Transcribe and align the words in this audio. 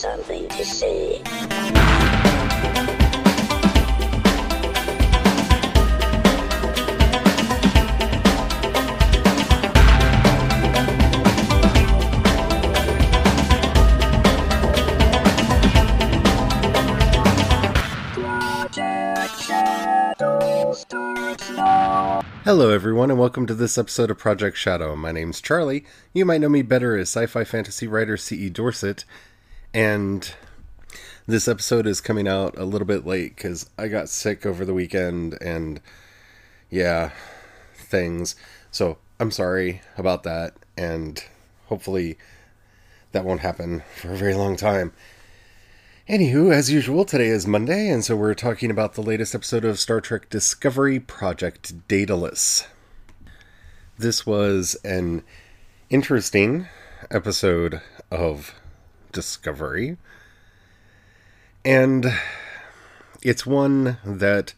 something 0.00 0.48
to 0.48 0.64
say. 0.64 1.20
Hello, 22.44 22.70
everyone, 22.70 23.10
and 23.10 23.18
welcome 23.20 23.46
to 23.46 23.54
this 23.54 23.76
episode 23.76 24.10
of 24.10 24.16
Project 24.16 24.56
Shadow. 24.56 24.96
My 24.96 25.12
name's 25.12 25.42
Charlie. 25.42 25.84
You 26.14 26.24
might 26.24 26.40
know 26.40 26.48
me 26.48 26.62
better 26.62 26.96
as 26.96 27.10
sci 27.10 27.26
fi 27.26 27.44
fantasy 27.44 27.86
writer 27.86 28.16
C.E. 28.16 28.48
Dorset, 28.48 29.04
and 29.72 30.34
this 31.26 31.46
episode 31.46 31.86
is 31.86 32.00
coming 32.00 32.26
out 32.26 32.58
a 32.58 32.64
little 32.64 32.86
bit 32.86 33.06
late 33.06 33.36
because 33.36 33.68
I 33.78 33.88
got 33.88 34.08
sick 34.08 34.44
over 34.44 34.64
the 34.64 34.74
weekend 34.74 35.38
and, 35.40 35.80
yeah, 36.70 37.10
things. 37.74 38.34
So 38.70 38.98
I'm 39.18 39.30
sorry 39.30 39.82
about 39.96 40.22
that, 40.24 40.54
and 40.76 41.22
hopefully 41.66 42.18
that 43.12 43.24
won't 43.24 43.40
happen 43.40 43.82
for 43.96 44.12
a 44.12 44.16
very 44.16 44.34
long 44.34 44.56
time. 44.56 44.92
Anywho, 46.08 46.52
as 46.52 46.70
usual, 46.70 47.04
today 47.04 47.28
is 47.28 47.46
Monday, 47.46 47.88
and 47.88 48.04
so 48.04 48.16
we're 48.16 48.34
talking 48.34 48.70
about 48.70 48.94
the 48.94 49.02
latest 49.02 49.34
episode 49.34 49.64
of 49.64 49.78
Star 49.78 50.00
Trek 50.00 50.28
Discovery 50.28 50.98
Project 50.98 51.86
Daedalus. 51.86 52.66
This 53.96 54.26
was 54.26 54.76
an 54.82 55.22
interesting 55.88 56.66
episode 57.10 57.80
of 58.10 58.54
Discovery, 59.12 59.96
and 61.64 62.12
it's 63.22 63.46
one 63.46 63.98
that 64.04 64.54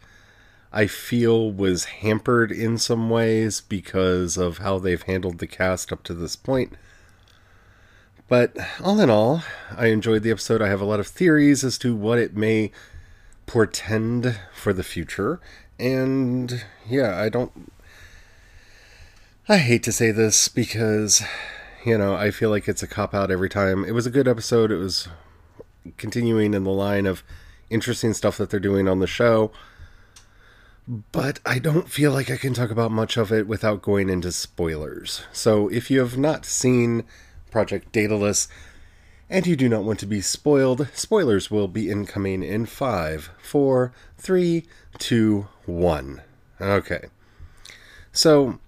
I 0.72 0.86
feel 0.86 1.53
was 1.53 1.84
hampered 1.84 2.50
in 2.50 2.78
some 2.78 3.11
ways 3.11 3.61
because 3.61 4.36
of 4.36 4.59
how 4.59 4.78
they've 4.78 5.03
handled 5.03 5.39
the 5.39 5.47
cast 5.47 5.92
up 5.92 6.03
to 6.05 6.14
this 6.14 6.36
point. 6.36 6.75
But 8.28 8.56
all 8.83 8.98
in 8.98 9.11
all, 9.11 9.42
I 9.77 9.89
enjoyed 9.89 10.22
the 10.22 10.31
episode. 10.31 10.62
I 10.62 10.69
have 10.69 10.81
a 10.81 10.87
lot 10.87 11.00
of 11.00 11.06
theories 11.06 11.62
as 11.62 11.77
to 11.78 11.94
what 11.94 12.19
it 12.19 12.34
may 12.34 12.72
portend 13.44 14.39
for 14.55 14.72
the 14.72 14.83
future. 14.83 15.39
And 15.78 16.64
yeah, 16.89 17.20
I 17.20 17.28
don't. 17.28 17.70
I 19.48 19.59
hate 19.59 19.83
to 19.83 19.92
say 19.92 20.12
this 20.12 20.48
because, 20.48 21.22
you 21.84 21.98
know, 21.98 22.14
I 22.14 22.30
feel 22.30 22.50
like 22.50 22.69
it's 22.69 22.83
a 22.83 22.86
cop 22.86 23.14
out 23.14 23.30
every 23.30 23.48
time. 23.48 23.84
It 23.84 23.92
was 23.92 24.06
a 24.06 24.11
good 24.11 24.28
episode. 24.28 24.70
It 24.70 24.77
was 24.77 25.08
continuing 25.97 26.55
in 26.55 26.64
the 26.64 26.70
line 26.70 27.06
of 27.06 27.22
interesting 27.70 28.14
stuff 28.14 28.36
that 28.38 28.50
they're 28.50 28.61
doing 28.61 28.88
on 28.88 29.00
the 29.00 29.06
show. 29.06 29.50
But 30.86 31.41
I 31.47 31.58
don't 31.58 31.88
feel 31.88 32.12
like 32.12 32.30
I 32.30 32.36
can 32.36 32.55
talk 32.55 32.70
about 32.70 32.91
much 32.91 33.16
of 33.16 33.33
it 33.33 33.47
without 33.47 33.83
going 33.83 34.08
into 34.08 34.33
spoilers. 34.33 35.22
So 35.33 35.69
if 35.69 35.91
you 35.91 36.00
have 36.00 36.19
not 36.19 36.44
seen 36.44 37.05
Project 37.50 37.92
Daedalus, 37.92 38.48
and 39.33 39.47
you 39.47 39.56
do 39.56 39.69
not 39.69 39.84
want 39.84 39.98
to 40.00 40.06
be 40.06 40.20
spoiled, 40.20 40.88
spoilers 40.92 41.50
will 41.50 41.69
be 41.69 41.91
incoming 41.91 42.42
in 42.42 42.66
five, 42.66 43.30
four, 43.41 43.92
three, 44.19 44.66
two, 44.98 45.48
one. 45.64 46.20
Okay. 46.60 47.06
So, 48.12 48.58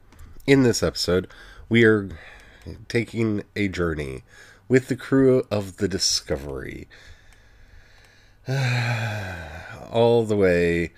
in 0.46 0.62
this 0.62 0.82
episode, 0.82 1.28
we 1.68 1.84
are 1.84 2.08
taking 2.88 3.44
a 3.56 3.68
journey 3.68 4.22
with 4.68 4.88
the 4.88 4.96
crew 4.96 5.46
of 5.50 5.76
the 5.76 5.88
Discovery 5.88 6.88
all 8.48 10.24
the 10.24 10.36
way 10.36 10.92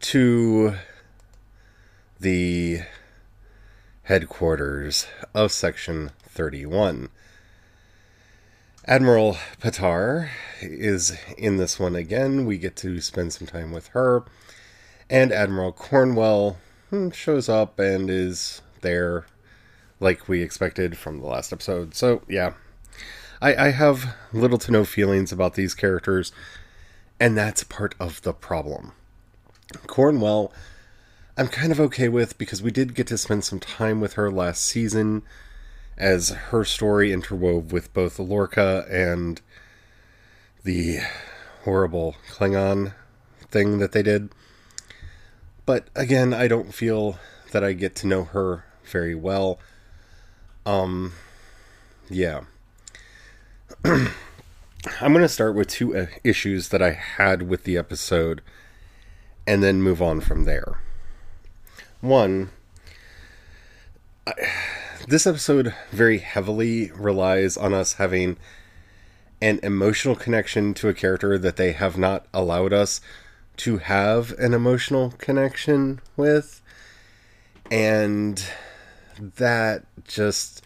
to 0.00 0.74
the 2.20 2.82
headquarters 4.04 5.06
of 5.34 5.50
Section 5.50 6.10
31. 6.22 7.08
Admiral 8.86 9.38
Patar 9.60 10.28
is 10.60 11.16
in 11.38 11.56
this 11.56 11.80
one 11.80 11.96
again. 11.96 12.44
We 12.44 12.58
get 12.58 12.76
to 12.76 13.00
spend 13.00 13.32
some 13.32 13.46
time 13.46 13.72
with 13.72 13.88
her. 13.88 14.24
And 15.08 15.32
Admiral 15.32 15.72
Cornwell 15.72 16.58
hmm, 16.90 17.10
shows 17.10 17.48
up 17.48 17.78
and 17.78 18.10
is 18.10 18.60
there 18.82 19.24
like 20.00 20.28
we 20.28 20.42
expected 20.42 20.96
from 20.96 21.20
the 21.20 21.26
last 21.26 21.52
episode. 21.52 21.94
So, 21.94 22.22
yeah. 22.28 22.54
I, 23.40 23.66
I 23.66 23.70
have 23.70 24.14
little 24.32 24.58
to 24.58 24.72
no 24.72 24.84
feelings 24.84 25.32
about 25.32 25.54
these 25.54 25.74
characters, 25.74 26.32
and 27.20 27.36
that's 27.36 27.64
part 27.64 27.94
of 28.00 28.22
the 28.22 28.32
problem. 28.32 28.92
Cornwell, 29.86 30.52
I'm 31.36 31.48
kind 31.48 31.72
of 31.72 31.80
okay 31.80 32.08
with 32.08 32.38
because 32.38 32.62
we 32.62 32.70
did 32.70 32.94
get 32.94 33.06
to 33.08 33.18
spend 33.18 33.44
some 33.44 33.60
time 33.60 34.00
with 34.00 34.14
her 34.14 34.30
last 34.30 34.62
season 34.62 35.22
as 35.96 36.30
her 36.30 36.64
story 36.64 37.10
interwove 37.10 37.72
with 37.72 37.92
both 37.92 38.18
Lorca 38.18 38.86
and 38.90 39.40
the 40.62 41.00
horrible 41.64 42.16
Klingon 42.30 42.94
thing 43.50 43.78
that 43.78 43.92
they 43.92 44.02
did. 44.02 44.30
But 45.66 45.88
again, 45.94 46.32
I 46.32 46.48
don't 46.48 46.74
feel 46.74 47.18
that 47.52 47.64
I 47.64 47.72
get 47.72 47.94
to 47.96 48.06
know 48.06 48.24
her 48.24 48.64
very 48.84 49.14
well. 49.14 49.58
Um, 50.66 51.12
yeah. 52.08 52.42
I'm 53.84 55.12
going 55.12 55.22
to 55.22 55.28
start 55.28 55.54
with 55.54 55.68
two 55.68 55.96
uh, 55.96 56.06
issues 56.22 56.68
that 56.68 56.82
I 56.82 56.92
had 56.92 57.48
with 57.48 57.64
the 57.64 57.76
episode 57.76 58.42
and 59.46 59.62
then 59.62 59.82
move 59.82 60.00
on 60.02 60.20
from 60.20 60.44
there. 60.44 60.78
One, 62.00 62.50
I, 64.26 64.32
this 65.08 65.26
episode 65.26 65.74
very 65.90 66.18
heavily 66.18 66.90
relies 66.92 67.56
on 67.56 67.74
us 67.74 67.94
having 67.94 68.38
an 69.42 69.60
emotional 69.62 70.16
connection 70.16 70.72
to 70.72 70.88
a 70.88 70.94
character 70.94 71.36
that 71.36 71.56
they 71.56 71.72
have 71.72 71.98
not 71.98 72.26
allowed 72.32 72.72
us 72.72 73.02
to 73.58 73.78
have 73.78 74.32
an 74.38 74.54
emotional 74.54 75.10
connection 75.18 76.00
with. 76.16 76.62
And 77.70 78.42
that 79.18 79.84
just. 80.06 80.62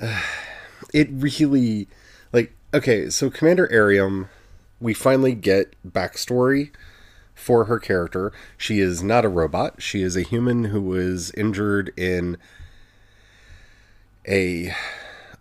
Uh, 0.00 0.20
it 0.94 1.08
really. 1.10 1.88
Like, 2.32 2.54
okay, 2.74 3.08
so 3.10 3.30
Commander 3.30 3.68
Airiam, 3.72 4.28
we 4.80 4.92
finally 4.92 5.34
get 5.34 5.74
backstory 5.86 6.70
for 7.34 7.64
her 7.64 7.78
character. 7.78 8.32
She 8.56 8.80
is 8.80 9.02
not 9.02 9.24
a 9.24 9.28
robot, 9.28 9.80
she 9.80 10.02
is 10.02 10.16
a 10.16 10.22
human 10.22 10.64
who 10.64 10.82
was 10.82 11.30
injured 11.32 11.92
in 11.96 12.36
a 14.26 14.74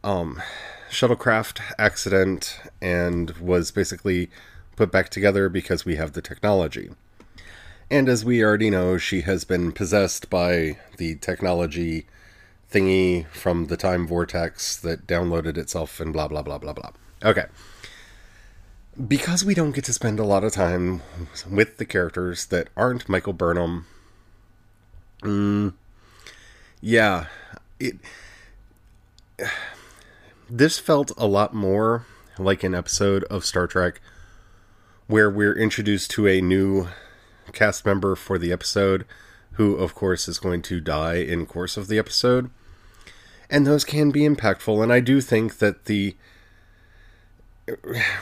um, 0.04 0.42
shuttlecraft 0.90 1.60
accident 1.78 2.62
and 2.82 3.32
was 3.32 3.72
basically 3.72 4.30
put 4.76 4.92
back 4.92 5.10
together 5.10 5.50
because 5.50 5.84
we 5.84 5.96
have 5.96 6.14
the 6.14 6.22
technology. 6.22 6.92
And 7.90 8.10
as 8.10 8.26
we 8.26 8.44
already 8.44 8.70
know, 8.70 8.98
she 8.98 9.22
has 9.22 9.46
been 9.46 9.72
possessed 9.72 10.30
by 10.30 10.78
the 10.98 11.16
technology 11.16 12.06
thingy 12.72 13.28
from 13.28 13.68
the 13.68 13.78
time 13.78 14.06
vortex 14.06 14.76
that 14.78 15.08
downloaded 15.08 15.58
itself 15.58 16.00
and 16.00 16.12
blah 16.12 16.28
blah 16.28 16.42
blah 16.42 16.58
blah 16.58 16.74
blah. 16.74 16.92
Okay. 17.24 17.46
Because 19.08 19.46
we 19.46 19.54
don't 19.54 19.72
get 19.72 19.86
to 19.86 19.94
spend 19.94 20.20
a 20.20 20.26
lot 20.26 20.44
of 20.44 20.52
time 20.52 21.02
with 21.50 21.78
the 21.78 21.86
characters 21.86 22.48
that 22.48 22.70
aren't 22.76 23.08
Michael 23.08 23.32
Burnham, 23.32 23.86
mm, 25.22 25.74
yeah, 26.82 27.28
it 27.80 27.96
this 30.50 30.80
felt 30.80 31.12
a 31.18 31.28
lot 31.28 31.54
more 31.54 32.06
like 32.38 32.64
an 32.64 32.76
episode 32.76 33.24
of 33.26 33.46
Star 33.46 33.68
Trek 33.68 34.02
where 35.08 35.30
we're 35.30 35.58
introduced 35.58 36.12
to 36.12 36.28
a 36.28 36.42
new 36.42 36.88
cast 37.54 37.86
member 37.86 38.16
for 38.16 38.38
the 38.38 38.52
episode 38.52 39.06
who 39.54 39.76
of 39.76 39.96
course 39.96 40.28
is 40.28 40.40
going 40.40 40.62
to 40.62 40.80
die 40.80 41.16
in 41.16 41.46
course 41.46 41.78
of 41.78 41.88
the 41.88 41.98
episode. 41.98 42.50
And 43.50 43.66
those 43.66 43.84
can 43.84 44.12
be 44.12 44.22
impactful 44.22 44.82
and 44.84 44.92
I 44.92 45.00
do 45.00 45.22
think 45.22 45.60
that 45.60 45.86
the 45.86 46.16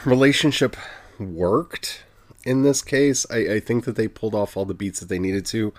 relationship 0.06 0.76
worked 1.20 2.04
in 2.46 2.64
this 2.64 2.82
case. 2.82 3.26
I, 3.30 3.38
I 3.38 3.60
think 3.60 3.86
that 3.86 3.96
they 3.96 4.08
pulled 4.08 4.36
off 4.36 4.56
all 4.56 4.66
the 4.66 4.74
beats 4.74 5.00
that 5.00 5.10
they 5.10 5.20
needed 5.20 5.46
to 5.48 5.74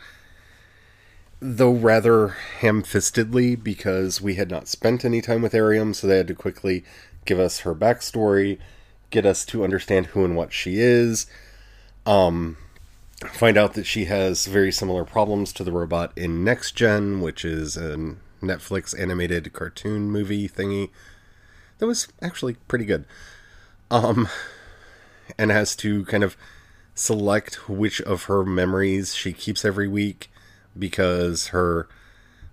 though 1.40 1.72
rather 1.72 2.28
ham 2.60 2.82
fistedly 2.82 3.62
because 3.62 4.20
we 4.20 4.36
had 4.36 4.50
not 4.50 4.68
spent 4.68 5.04
any 5.04 5.20
time 5.20 5.42
with 5.42 5.52
Airiam, 5.52 5.94
so 5.94 6.06
they 6.06 6.16
had 6.16 6.28
to 6.28 6.34
quickly 6.34 6.84
give 7.24 7.38
us 7.38 7.60
her 7.60 7.74
backstory, 7.74 8.58
get 9.10 9.26
us 9.26 9.44
to 9.46 9.64
understand 9.64 10.06
who 10.06 10.24
and 10.24 10.36
what 10.36 10.52
she 10.52 10.78
is, 10.78 11.26
um, 12.06 12.56
find 13.24 13.56
out 13.56 13.74
that 13.74 13.86
she 13.86 14.04
has 14.06 14.46
very 14.46 14.70
similar 14.70 15.04
problems 15.04 15.52
to 15.54 15.64
the 15.64 15.72
robot 15.72 16.12
in 16.16 16.44
Next 16.44 16.72
Gen, 16.72 17.20
which 17.20 17.44
is 17.44 17.76
a 17.76 18.16
Netflix 18.42 18.98
animated 18.98 19.52
cartoon 19.52 20.10
movie 20.10 20.48
thingy 20.48 20.90
that 21.78 21.86
was 21.86 22.08
actually 22.20 22.54
pretty 22.68 22.84
good. 22.84 23.06
Um, 23.90 24.28
and 25.38 25.50
has 25.50 25.74
to 25.76 26.04
kind 26.06 26.22
of 26.24 26.36
select 26.94 27.68
which 27.68 28.00
of 28.02 28.24
her 28.24 28.44
memories 28.44 29.14
she 29.14 29.32
keeps 29.32 29.64
every 29.64 29.88
week 29.88 30.30
because 30.78 31.48
her 31.48 31.88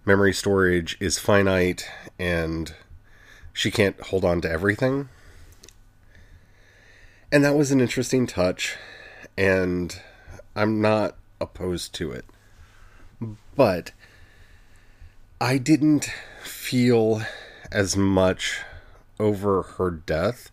memory 0.06 0.34
storage 0.34 0.98
is 1.00 1.18
finite 1.18 1.90
and 2.20 2.74
she 3.54 3.72
can't 3.72 4.00
hold 4.02 4.26
on 4.26 4.42
to 4.42 4.52
everything. 4.52 5.10
And 7.32 7.44
that 7.44 7.56
was 7.56 7.72
an 7.72 7.82
interesting 7.82 8.28
touch, 8.28 8.78
and 9.36 10.00
I'm 10.56 10.82
not 10.82 11.18
opposed 11.40 11.94
to 11.96 12.12
it. 12.12 12.26
But 13.56 13.92
I 15.40 15.58
didn't 15.58 16.10
feel 16.44 17.22
as 17.72 17.98
much 17.98 18.62
over 19.20 19.64
her 19.64 19.92
death 19.92 20.52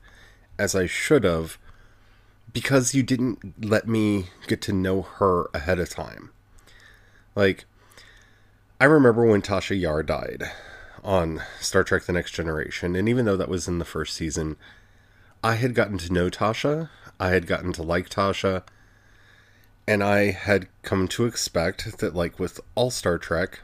as 0.59 0.75
I 0.75 0.87
should 0.87 1.25
have 1.25 1.59
because 2.53 2.95
you 2.95 3.03
didn't 3.03 3.65
let 3.65 3.87
me 3.87 4.27
get 4.47 4.61
to 4.63 4.73
know 4.73 5.03
her 5.03 5.49
ahead 5.55 5.79
of 5.79 5.89
time. 5.89 6.31
Like, 7.35 7.65
I 8.81 8.85
remember 8.85 9.25
when 9.25 9.43
Tasha 9.43 9.79
Yar 9.79 10.03
died 10.03 10.51
on 11.05 11.43
Star 11.61 11.85
Trek 11.85 12.05
The 12.05 12.13
Next 12.13 12.33
Generation, 12.33 12.97
and 12.97 13.09
even 13.09 13.25
though 13.25 13.37
that 13.37 13.49
was 13.49 13.69
in 13.69 13.79
the 13.79 13.85
first 13.85 14.17
season, 14.17 14.57
I 15.43 15.55
had 15.55 15.75
gotten 15.75 15.99
to 15.99 16.13
know 16.13 16.29
Tasha, 16.29 16.91
I 17.19 17.29
had 17.29 17.47
gotten 17.47 17.73
to 17.75 17.83
like 17.83 18.09
Tasha, 18.09 18.65
and 19.91 20.05
I 20.05 20.31
had 20.31 20.69
come 20.83 21.09
to 21.09 21.25
expect 21.25 21.99
that, 21.99 22.15
like 22.15 22.39
with 22.39 22.61
all 22.77 22.93
Star 22.93 23.19
Trek, 23.19 23.59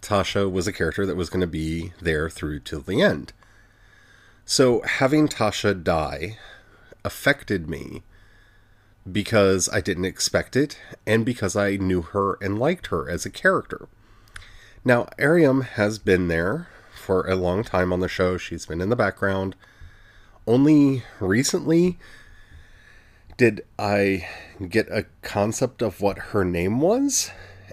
Tasha 0.00 0.48
was 0.48 0.68
a 0.68 0.72
character 0.72 1.04
that 1.04 1.16
was 1.16 1.28
going 1.28 1.40
to 1.40 1.48
be 1.48 1.92
there 2.00 2.30
through 2.30 2.60
till 2.60 2.82
the 2.82 3.02
end. 3.02 3.32
So 4.44 4.82
having 4.82 5.26
Tasha 5.26 5.82
die 5.82 6.38
affected 7.04 7.68
me 7.68 8.04
because 9.10 9.68
I 9.72 9.80
didn't 9.80 10.04
expect 10.04 10.54
it 10.54 10.78
and 11.04 11.26
because 11.26 11.56
I 11.56 11.74
knew 11.74 12.02
her 12.02 12.38
and 12.40 12.56
liked 12.56 12.86
her 12.86 13.10
as 13.10 13.26
a 13.26 13.30
character. 13.30 13.88
Now, 14.84 15.08
Airiam 15.18 15.62
has 15.62 15.98
been 15.98 16.28
there 16.28 16.68
for 16.94 17.26
a 17.26 17.34
long 17.34 17.64
time 17.64 17.92
on 17.92 17.98
the 17.98 18.06
show. 18.06 18.38
She's 18.38 18.66
been 18.66 18.80
in 18.80 18.90
the 18.90 18.94
background. 18.94 19.56
Only 20.46 21.02
recently 21.18 21.98
did 23.38 23.64
I 23.78 24.28
get 24.68 24.90
a 24.90 25.06
concept 25.22 25.80
of 25.80 26.02
what 26.02 26.18
her 26.18 26.44
name 26.44 26.80
was, 26.80 27.30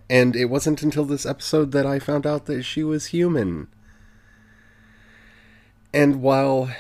and 0.10 0.34
it 0.34 0.46
wasn't 0.46 0.82
until 0.82 1.04
this 1.04 1.26
episode 1.26 1.74
that 1.74 1.86
I 1.86 2.00
found 2.00 2.26
out 2.26 2.46
that 2.46 2.64
she 2.64 2.84
was 2.84 3.08
human. 3.08 3.68
And 5.94 6.22
while 6.22 6.72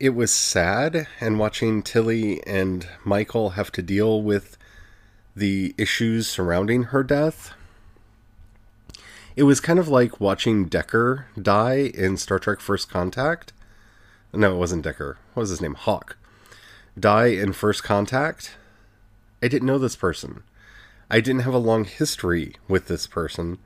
it 0.00 0.10
was 0.10 0.32
sad 0.32 1.08
and 1.20 1.38
watching 1.38 1.82
Tilly 1.82 2.44
and 2.46 2.86
Michael 3.04 3.50
have 3.50 3.72
to 3.72 3.82
deal 3.82 4.22
with 4.22 4.56
the 5.34 5.74
issues 5.76 6.28
surrounding 6.28 6.84
her 6.84 7.02
death. 7.02 7.52
It 9.34 9.42
was 9.44 9.60
kind 9.60 9.78
of 9.78 9.88
like 9.88 10.20
watching 10.20 10.66
Decker 10.66 11.26
die 11.40 11.92
in 11.94 12.16
Star 12.16 12.38
Trek 12.38 12.60
First 12.60 12.90
Contact. 12.90 13.52
No, 14.32 14.54
it 14.54 14.58
wasn't 14.58 14.82
Decker. 14.82 15.18
What 15.34 15.42
was 15.42 15.50
his 15.50 15.60
name? 15.60 15.74
Hawk. 15.74 16.16
Die 17.00 17.26
in 17.26 17.52
First 17.52 17.82
Contact. 17.84 18.56
I 19.42 19.48
didn't 19.48 19.66
know 19.66 19.78
this 19.78 19.96
person. 19.96 20.42
I 21.10 21.20
didn't 21.20 21.42
have 21.42 21.54
a 21.54 21.58
long 21.58 21.84
history 21.84 22.56
with 22.66 22.88
this 22.88 23.06
person. 23.06 23.58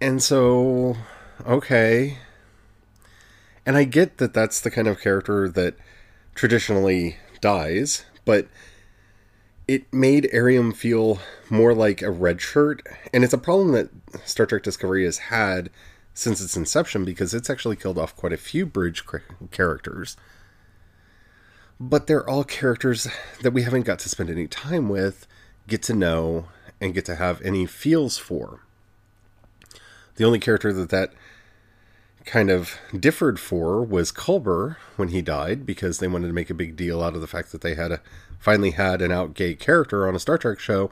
And 0.00 0.22
so, 0.22 0.96
okay, 1.46 2.18
and 3.64 3.76
I 3.76 3.84
get 3.84 4.18
that 4.18 4.34
that's 4.34 4.60
the 4.60 4.70
kind 4.70 4.88
of 4.88 5.00
character 5.00 5.48
that 5.48 5.76
traditionally 6.34 7.16
dies, 7.40 8.04
but 8.24 8.48
it 9.66 9.90
made 9.92 10.28
Airiam 10.32 10.72
feel 10.72 11.20
more 11.48 11.74
like 11.74 12.02
a 12.02 12.10
red 12.10 12.40
shirt, 12.40 12.82
and 13.12 13.24
it's 13.24 13.32
a 13.32 13.38
problem 13.38 13.72
that 13.72 13.88
Star 14.26 14.46
Trek 14.46 14.62
Discovery 14.62 15.04
has 15.04 15.18
had 15.18 15.70
since 16.12 16.40
its 16.40 16.56
inception 16.56 17.04
because 17.04 17.32
it's 17.32 17.48
actually 17.48 17.76
killed 17.76 17.98
off 17.98 18.16
quite 18.16 18.32
a 18.32 18.38
few 18.38 18.66
bridge 18.66 19.04
characters. 19.50 20.16
But 21.86 22.06
they're 22.06 22.26
all 22.26 22.44
characters 22.44 23.06
that 23.42 23.52
we 23.52 23.62
haven't 23.62 23.82
got 23.82 23.98
to 23.98 24.08
spend 24.08 24.30
any 24.30 24.46
time 24.46 24.88
with, 24.88 25.26
get 25.68 25.82
to 25.82 25.92
know, 25.92 26.46
and 26.80 26.94
get 26.94 27.04
to 27.04 27.16
have 27.16 27.42
any 27.42 27.66
feels 27.66 28.16
for. 28.16 28.60
The 30.16 30.24
only 30.24 30.38
character 30.38 30.72
that 30.72 30.88
that 30.88 31.12
kind 32.24 32.48
of 32.50 32.78
differed 32.98 33.38
for 33.38 33.82
was 33.82 34.10
Culber 34.10 34.76
when 34.96 35.08
he 35.08 35.20
died 35.20 35.66
because 35.66 35.98
they 35.98 36.08
wanted 36.08 36.28
to 36.28 36.32
make 36.32 36.48
a 36.48 36.54
big 36.54 36.74
deal 36.74 37.02
out 37.02 37.14
of 37.14 37.20
the 37.20 37.26
fact 37.26 37.52
that 37.52 37.60
they 37.60 37.74
had 37.74 37.92
a, 37.92 38.00
finally 38.38 38.70
had 38.70 39.02
an 39.02 39.12
out 39.12 39.34
gay 39.34 39.54
character 39.54 40.08
on 40.08 40.14
a 40.14 40.18
Star 40.18 40.38
Trek 40.38 40.58
show. 40.58 40.90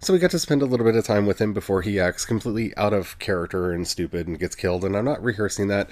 So 0.00 0.12
we 0.12 0.18
got 0.18 0.32
to 0.32 0.40
spend 0.40 0.62
a 0.62 0.66
little 0.66 0.84
bit 0.84 0.96
of 0.96 1.06
time 1.06 1.26
with 1.26 1.40
him 1.40 1.52
before 1.52 1.82
he 1.82 2.00
acts 2.00 2.26
completely 2.26 2.76
out 2.76 2.92
of 2.92 3.20
character 3.20 3.70
and 3.70 3.86
stupid 3.86 4.26
and 4.26 4.36
gets 4.36 4.56
killed. 4.56 4.84
And 4.84 4.96
I'm 4.96 5.04
not 5.04 5.22
rehearsing 5.22 5.68
that. 5.68 5.90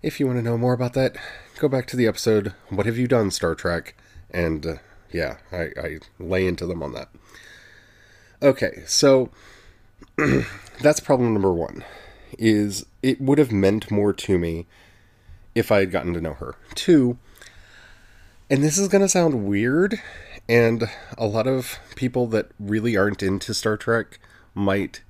If 0.00 0.20
you 0.20 0.26
want 0.28 0.38
to 0.38 0.44
know 0.44 0.56
more 0.56 0.74
about 0.74 0.92
that, 0.92 1.16
go 1.58 1.68
back 1.68 1.86
to 1.86 1.96
the 1.96 2.06
episode 2.06 2.54
"What 2.68 2.86
Have 2.86 2.98
You 2.98 3.08
Done, 3.08 3.32
Star 3.32 3.56
Trek?" 3.56 3.96
and 4.30 4.64
uh, 4.64 4.74
yeah, 5.10 5.38
I, 5.50 5.70
I 5.76 5.98
lay 6.20 6.46
into 6.46 6.66
them 6.66 6.84
on 6.84 6.92
that. 6.92 7.08
Okay, 8.40 8.84
so 8.86 9.30
that's 10.80 11.00
problem 11.00 11.32
number 11.32 11.52
one 11.52 11.84
is 12.38 12.86
it 13.02 13.20
would 13.20 13.38
have 13.38 13.50
meant 13.50 13.90
more 13.90 14.12
to 14.12 14.38
me 14.38 14.66
if 15.56 15.72
I 15.72 15.80
had 15.80 15.90
gotten 15.90 16.14
to 16.14 16.20
know 16.20 16.34
her. 16.34 16.54
Two, 16.76 17.18
and 18.48 18.62
this 18.62 18.78
is 18.78 18.86
going 18.86 19.02
to 19.02 19.08
sound 19.08 19.46
weird, 19.46 20.00
and 20.48 20.88
a 21.16 21.26
lot 21.26 21.48
of 21.48 21.80
people 21.96 22.28
that 22.28 22.52
really 22.60 22.96
aren't 22.96 23.24
into 23.24 23.52
Star 23.52 23.76
Trek 23.76 24.20
might 24.54 25.02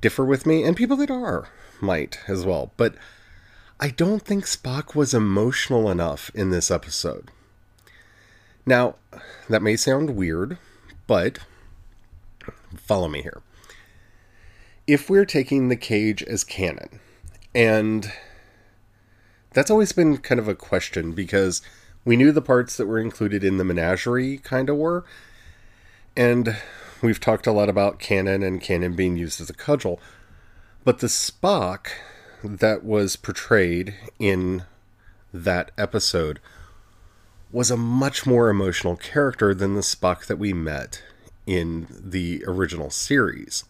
differ 0.00 0.24
with 0.24 0.46
me, 0.46 0.64
and 0.64 0.78
people 0.78 0.96
that 0.96 1.10
are 1.10 1.50
might 1.82 2.20
as 2.26 2.46
well. 2.46 2.72
But 2.78 2.94
I 3.80 3.90
don't 3.90 4.22
think 4.22 4.44
Spock 4.44 4.94
was 4.96 5.14
emotional 5.14 5.88
enough 5.88 6.30
in 6.34 6.50
this 6.50 6.70
episode. 6.70 7.30
Now, 8.66 8.96
that 9.48 9.62
may 9.62 9.76
sound 9.76 10.16
weird, 10.16 10.58
but 11.06 11.38
follow 12.76 13.08
me 13.08 13.22
here 13.22 13.40
if 14.88 15.10
we're 15.10 15.26
taking 15.26 15.68
the 15.68 15.76
cage 15.76 16.22
as 16.22 16.42
canon, 16.42 16.98
and 17.54 18.10
that's 19.52 19.70
always 19.70 19.92
been 19.92 20.16
kind 20.16 20.40
of 20.40 20.48
a 20.48 20.54
question 20.54 21.12
because 21.12 21.60
we 22.06 22.16
knew 22.16 22.32
the 22.32 22.40
parts 22.40 22.78
that 22.78 22.86
were 22.86 22.98
included 22.98 23.44
in 23.44 23.58
the 23.58 23.64
menagerie 23.64 24.38
kind 24.38 24.70
of 24.70 24.76
were, 24.76 25.04
and 26.16 26.56
we've 27.02 27.20
talked 27.20 27.46
a 27.46 27.52
lot 27.52 27.68
about 27.68 27.98
canon 27.98 28.42
and 28.42 28.62
canon 28.62 28.96
being 28.96 29.18
used 29.18 29.42
as 29.42 29.50
a 29.50 29.54
cudgel, 29.54 30.00
but 30.84 31.00
the 31.00 31.06
Spock 31.06 31.88
that 32.42 32.84
was 32.84 33.16
portrayed 33.16 33.94
in 34.18 34.64
that 35.32 35.70
episode 35.76 36.40
was 37.50 37.70
a 37.70 37.76
much 37.76 38.26
more 38.26 38.50
emotional 38.50 38.96
character 38.96 39.54
than 39.54 39.74
the 39.74 39.80
Spock 39.80 40.26
that 40.26 40.38
we 40.38 40.52
met 40.52 41.02
in 41.46 41.86
the 41.90 42.44
original 42.46 42.90
series. 42.90 43.64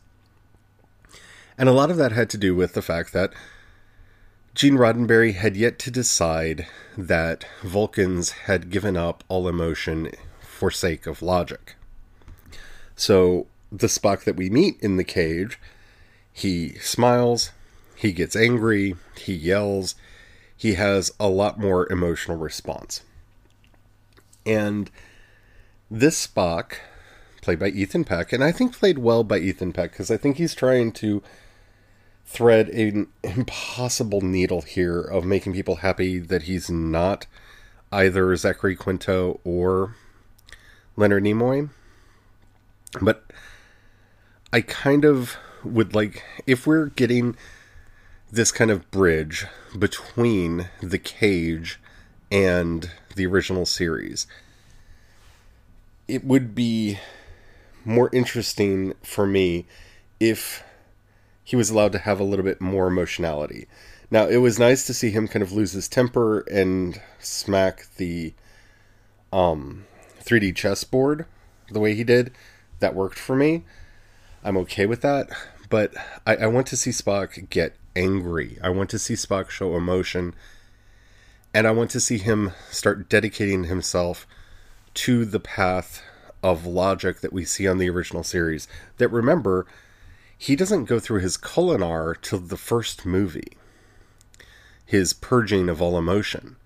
And 1.56 1.68
a 1.68 1.72
lot 1.72 1.90
of 1.90 1.96
that 1.96 2.12
had 2.12 2.28
to 2.30 2.38
do 2.38 2.54
with 2.54 2.74
the 2.74 2.82
fact 2.82 3.12
that 3.12 3.32
Gene 4.54 4.74
Roddenberry 4.76 5.34
had 5.34 5.56
yet 5.56 5.78
to 5.80 5.90
decide 5.90 6.66
that 6.96 7.44
Vulcans 7.62 8.30
had 8.30 8.70
given 8.70 8.96
up 8.96 9.22
all 9.28 9.48
emotion 9.48 10.10
for 10.40 10.70
sake 10.70 11.06
of 11.06 11.22
logic. 11.22 11.76
So 12.96 13.46
the 13.70 13.86
Spock 13.86 14.24
that 14.24 14.34
we 14.34 14.50
meet 14.50 14.80
in 14.80 14.96
the 14.96 15.04
cage, 15.04 15.60
he 16.32 16.70
smiles, 16.80 17.52
he 17.98 18.12
gets 18.12 18.36
angry, 18.36 18.94
he 19.16 19.34
yells, 19.34 19.96
he 20.56 20.74
has 20.74 21.10
a 21.18 21.28
lot 21.28 21.58
more 21.58 21.90
emotional 21.90 22.36
response. 22.36 23.02
And 24.46 24.88
this 25.90 26.24
Spock, 26.24 26.74
played 27.42 27.58
by 27.58 27.68
Ethan 27.68 28.04
Peck, 28.04 28.32
and 28.32 28.44
I 28.44 28.52
think 28.52 28.72
played 28.78 28.98
well 28.98 29.24
by 29.24 29.38
Ethan 29.38 29.72
Peck 29.72 29.90
because 29.90 30.12
I 30.12 30.16
think 30.16 30.36
he's 30.36 30.54
trying 30.54 30.92
to 30.92 31.24
thread 32.24 32.68
an 32.68 33.08
impossible 33.24 34.20
needle 34.20 34.62
here 34.62 35.00
of 35.00 35.24
making 35.24 35.54
people 35.54 35.76
happy 35.76 36.20
that 36.20 36.42
he's 36.42 36.70
not 36.70 37.26
either 37.90 38.36
Zachary 38.36 38.76
Quinto 38.76 39.40
or 39.42 39.96
Leonard 40.94 41.24
Nimoy. 41.24 41.70
But 43.02 43.24
I 44.52 44.60
kind 44.60 45.04
of 45.04 45.36
would 45.64 45.96
like, 45.96 46.22
if 46.46 46.64
we're 46.64 46.86
getting 46.86 47.34
this 48.30 48.52
kind 48.52 48.70
of 48.70 48.90
bridge 48.90 49.46
between 49.78 50.68
The 50.80 50.98
Cage 50.98 51.80
and 52.30 52.90
the 53.14 53.26
original 53.26 53.66
series, 53.66 54.26
it 56.06 56.24
would 56.24 56.54
be 56.54 56.98
more 57.84 58.10
interesting 58.12 58.94
for 59.02 59.26
me 59.26 59.66
if 60.20 60.62
he 61.42 61.56
was 61.56 61.70
allowed 61.70 61.92
to 61.92 61.98
have 61.98 62.20
a 62.20 62.24
little 62.24 62.44
bit 62.44 62.60
more 62.60 62.86
emotionality. 62.86 63.66
Now, 64.10 64.26
it 64.26 64.38
was 64.38 64.58
nice 64.58 64.86
to 64.86 64.94
see 64.94 65.10
him 65.10 65.28
kind 65.28 65.42
of 65.42 65.52
lose 65.52 65.72
his 65.72 65.88
temper 65.88 66.40
and 66.40 67.00
smack 67.18 67.86
the 67.96 68.34
um, 69.32 69.86
3D 70.22 70.54
chessboard 70.56 71.26
the 71.70 71.80
way 71.80 71.94
he 71.94 72.04
did. 72.04 72.32
That 72.80 72.94
worked 72.94 73.18
for 73.18 73.36
me. 73.36 73.64
I'm 74.44 74.56
okay 74.58 74.86
with 74.86 75.00
that. 75.02 75.28
But 75.68 75.94
I, 76.26 76.36
I 76.36 76.46
want 76.46 76.66
to 76.68 76.76
see 76.76 76.90
Spock 76.90 77.48
get 77.50 77.74
angry. 77.98 78.58
I 78.62 78.70
want 78.70 78.88
to 78.90 78.98
see 78.98 79.14
Spock 79.14 79.50
show 79.50 79.76
emotion. 79.76 80.34
And 81.52 81.66
I 81.66 81.72
want 81.72 81.90
to 81.90 82.00
see 82.00 82.18
him 82.18 82.52
start 82.70 83.08
dedicating 83.08 83.64
himself 83.64 84.26
to 84.94 85.24
the 85.24 85.40
path 85.40 86.02
of 86.42 86.64
logic 86.64 87.20
that 87.20 87.32
we 87.32 87.44
see 87.44 87.66
on 87.66 87.78
the 87.78 87.90
original 87.90 88.22
series. 88.22 88.68
That 88.98 89.08
remember, 89.08 89.66
he 90.36 90.54
doesn't 90.54 90.84
go 90.84 91.00
through 91.00 91.20
his 91.20 91.36
Kolinahr 91.36 92.20
till 92.20 92.38
the 92.38 92.56
first 92.56 93.04
movie, 93.04 93.56
his 94.86 95.12
purging 95.12 95.68
of 95.68 95.82
all 95.82 95.98
emotion. 95.98 96.56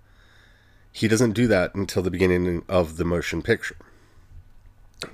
He 0.93 1.09
doesn't 1.09 1.33
do 1.33 1.47
that 1.47 1.75
until 1.75 2.03
the 2.03 2.11
beginning 2.11 2.65
of 2.69 2.99
the 2.99 3.05
motion 3.05 3.41
picture. 3.41 3.77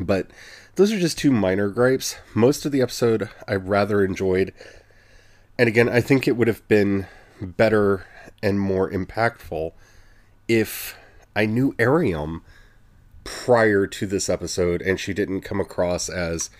But 0.00 0.30
those 0.74 0.92
are 0.92 0.98
just 0.98 1.18
two 1.18 1.30
minor 1.30 1.68
gripes. 1.68 2.16
Most 2.34 2.66
of 2.66 2.72
the 2.72 2.82
episode 2.82 3.30
I 3.46 3.54
rather 3.54 4.04
enjoyed. 4.04 4.52
And 5.58 5.66
again, 5.66 5.88
I 5.88 6.00
think 6.00 6.28
it 6.28 6.36
would 6.36 6.48
have 6.48 6.66
been 6.68 7.06
better 7.40 8.06
and 8.42 8.60
more 8.60 8.90
impactful 8.90 9.72
if 10.46 10.96
I 11.34 11.46
knew 11.46 11.74
Airiam 11.78 12.42
prior 13.24 13.86
to 13.86 14.06
this 14.06 14.28
episode 14.28 14.80
and 14.80 14.98
she 14.98 15.12
didn't 15.12 15.42
come 15.42 15.60
across 15.60 16.08
as 16.08 16.50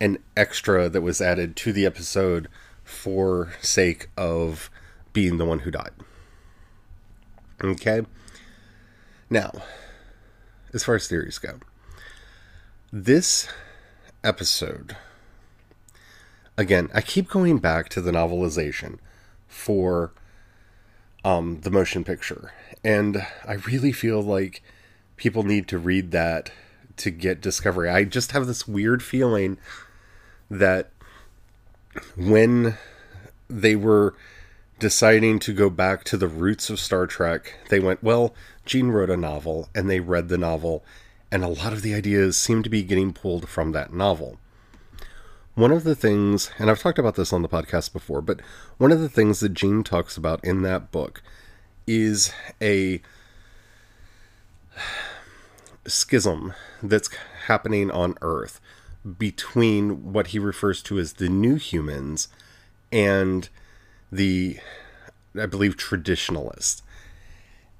an 0.00 0.18
extra 0.36 0.88
that 0.88 1.00
was 1.00 1.20
added 1.20 1.56
to 1.56 1.72
the 1.72 1.86
episode 1.86 2.48
for 2.82 3.52
sake 3.60 4.08
of 4.16 4.70
being 5.12 5.38
the 5.38 5.44
one 5.44 5.60
who 5.60 5.70
died. 5.70 5.92
Okay? 7.62 8.02
Now, 9.28 9.52
as 10.72 10.84
far 10.84 10.96
as 10.96 11.06
theories 11.06 11.38
go, 11.38 11.60
this 12.92 13.48
episode, 14.24 14.96
again, 16.60 16.90
I 16.92 17.00
keep 17.00 17.30
going 17.30 17.58
back 17.58 17.88
to 17.88 18.02
the 18.02 18.12
novelization 18.12 18.98
for 19.48 20.12
um, 21.24 21.62
the 21.62 21.70
motion 21.70 22.04
picture, 22.04 22.52
and 22.84 23.26
I 23.48 23.54
really 23.54 23.92
feel 23.92 24.20
like 24.20 24.62
people 25.16 25.42
need 25.42 25.66
to 25.68 25.78
read 25.78 26.10
that 26.10 26.52
to 26.98 27.10
get 27.10 27.40
Discovery. 27.40 27.88
I 27.88 28.04
just 28.04 28.32
have 28.32 28.46
this 28.46 28.68
weird 28.68 29.02
feeling 29.02 29.56
that 30.50 30.90
when 32.14 32.76
they 33.48 33.74
were 33.74 34.14
deciding 34.78 35.38
to 35.40 35.54
go 35.54 35.70
back 35.70 36.04
to 36.04 36.18
the 36.18 36.28
roots 36.28 36.68
of 36.68 36.78
Star 36.78 37.06
Trek, 37.06 37.54
they 37.70 37.80
went, 37.80 38.02
well, 38.02 38.34
Gene 38.66 38.88
wrote 38.88 39.10
a 39.10 39.16
novel, 39.16 39.70
and 39.74 39.88
they 39.88 40.00
read 40.00 40.28
the 40.28 40.38
novel, 40.38 40.84
and 41.32 41.42
a 41.42 41.48
lot 41.48 41.72
of 41.72 41.80
the 41.80 41.94
ideas 41.94 42.36
seem 42.36 42.62
to 42.62 42.70
be 42.70 42.82
getting 42.82 43.14
pulled 43.14 43.48
from 43.48 43.72
that 43.72 43.94
novel. 43.94 44.38
One 45.54 45.72
of 45.72 45.84
the 45.84 45.94
things, 45.94 46.50
and 46.58 46.70
I've 46.70 46.80
talked 46.80 46.98
about 46.98 47.16
this 47.16 47.32
on 47.32 47.42
the 47.42 47.48
podcast 47.48 47.92
before, 47.92 48.22
but 48.22 48.40
one 48.78 48.92
of 48.92 49.00
the 49.00 49.08
things 49.08 49.40
that 49.40 49.52
Gene 49.52 49.82
talks 49.82 50.16
about 50.16 50.42
in 50.44 50.62
that 50.62 50.92
book 50.92 51.22
is 51.86 52.32
a 52.62 53.02
schism 55.86 56.54
that's 56.82 57.10
happening 57.46 57.90
on 57.90 58.16
Earth 58.22 58.60
between 59.18 60.12
what 60.12 60.28
he 60.28 60.38
refers 60.38 60.82
to 60.84 60.98
as 60.98 61.14
the 61.14 61.28
new 61.28 61.56
humans 61.56 62.28
and 62.92 63.48
the, 64.12 64.58
I 65.38 65.46
believe, 65.46 65.76
traditionalists. 65.76 66.82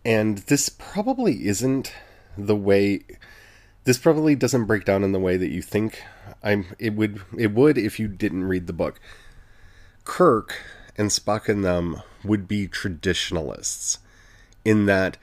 And 0.05 0.39
this 0.39 0.69
probably 0.69 1.47
isn't 1.47 1.93
the 2.37 2.57
way 2.57 3.05
this 3.85 3.99
probably 3.99 4.35
doesn't 4.35 4.67
break 4.67 4.85
down 4.85 5.05
in 5.05 5.13
the 5.13 5.21
way 5.21 5.37
that 5.37 5.51
you 5.51 5.63
think 5.63 6.03
I'm 6.43 6.67
it 6.79 6.95
would 6.95 7.23
it 7.37 7.53
would 7.53 7.79
if 7.79 7.99
you 7.99 8.09
didn't 8.09 8.45
read 8.45 8.67
the 8.67 8.73
book. 8.73 9.01
Kirk 10.05 10.57
and 10.97 11.11
Spock 11.11 11.49
and 11.49 11.65
them 11.65 12.03
would 12.25 12.49
be 12.49 12.67
traditionalists 12.67 13.99
in 14.65 14.87
that 14.87 15.17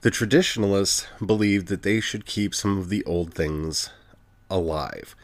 the 0.00 0.10
traditionalists 0.10 1.06
believed 1.24 1.68
that 1.68 1.82
they 1.82 2.00
should 2.00 2.24
keep 2.24 2.54
some 2.54 2.78
of 2.78 2.88
the 2.88 3.04
old 3.04 3.34
things 3.34 3.90
alive. 4.48 5.14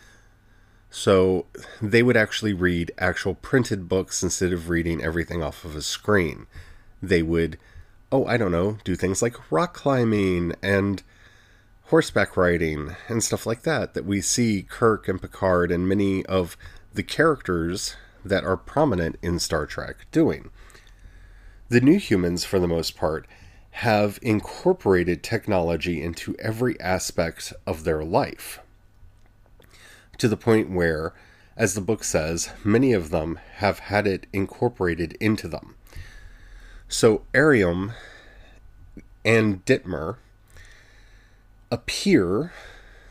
So 0.91 1.47
they 1.83 2.03
would 2.03 2.17
actually 2.17 2.53
read 2.53 2.93
actual 2.99 3.35
printed 3.35 3.89
books 3.89 4.23
instead 4.23 4.53
of 4.53 4.69
reading 4.69 5.03
everything 5.03 5.43
off 5.43 5.65
of 5.65 5.75
a 5.75 5.83
screen. 5.83 6.47
They 7.03 7.23
would, 7.23 7.59
oh, 8.13 8.27
I 8.27 8.37
don't 8.37 8.53
know, 8.53 8.79
do 8.85 8.97
things 8.97 9.23
like 9.23 9.51
rock 9.51 9.75
climbing 9.75 10.55
and 10.63 11.03
horseback 11.87 12.37
riding 12.37 12.97
and 13.09 13.23
stuff 13.23 13.47
like 13.47 13.63
that 13.63 13.95
that 13.95 14.05
we 14.05 14.21
see 14.21 14.67
Kirk 14.69 15.07
and 15.07 15.21
Picard 15.21 15.71
and 15.71 15.89
many 15.89 16.27
of 16.27 16.57
the 16.93 17.05
characters 17.05 17.95
that 18.25 18.45
are 18.45 18.57
prominent 18.57 19.17
in 19.23 19.39
Star 19.39 19.67
Trek 19.67 20.07
doing. 20.11 20.51
The 21.69 21.81
new 21.81 21.99
humans, 21.99 22.45
for 22.45 22.59
the 22.59 22.67
most 22.67 22.97
part, 22.97 23.27
have 23.71 24.19
incorporated 24.21 25.23
technology 25.23 26.03
into 26.03 26.35
every 26.39 26.81
aspect 26.81 27.53
of 27.67 27.85
their 27.85 28.03
life. 28.03 28.59
To 30.19 30.29
the 30.29 30.37
point 30.37 30.71
where, 30.71 31.13
as 31.57 31.75
the 31.75 31.81
book 31.81 32.03
says, 32.03 32.51
many 32.65 32.93
of 32.93 33.11
them 33.11 33.39
have 33.57 33.81
had 33.81 34.07
it 34.07 34.27
incorporated 34.33 35.17
into 35.21 35.47
them. 35.47 35.77
So, 36.89 37.23
Airiam 37.35 37.93
and 39.25 39.65
Detmer 39.65 40.17
appear 41.71 42.53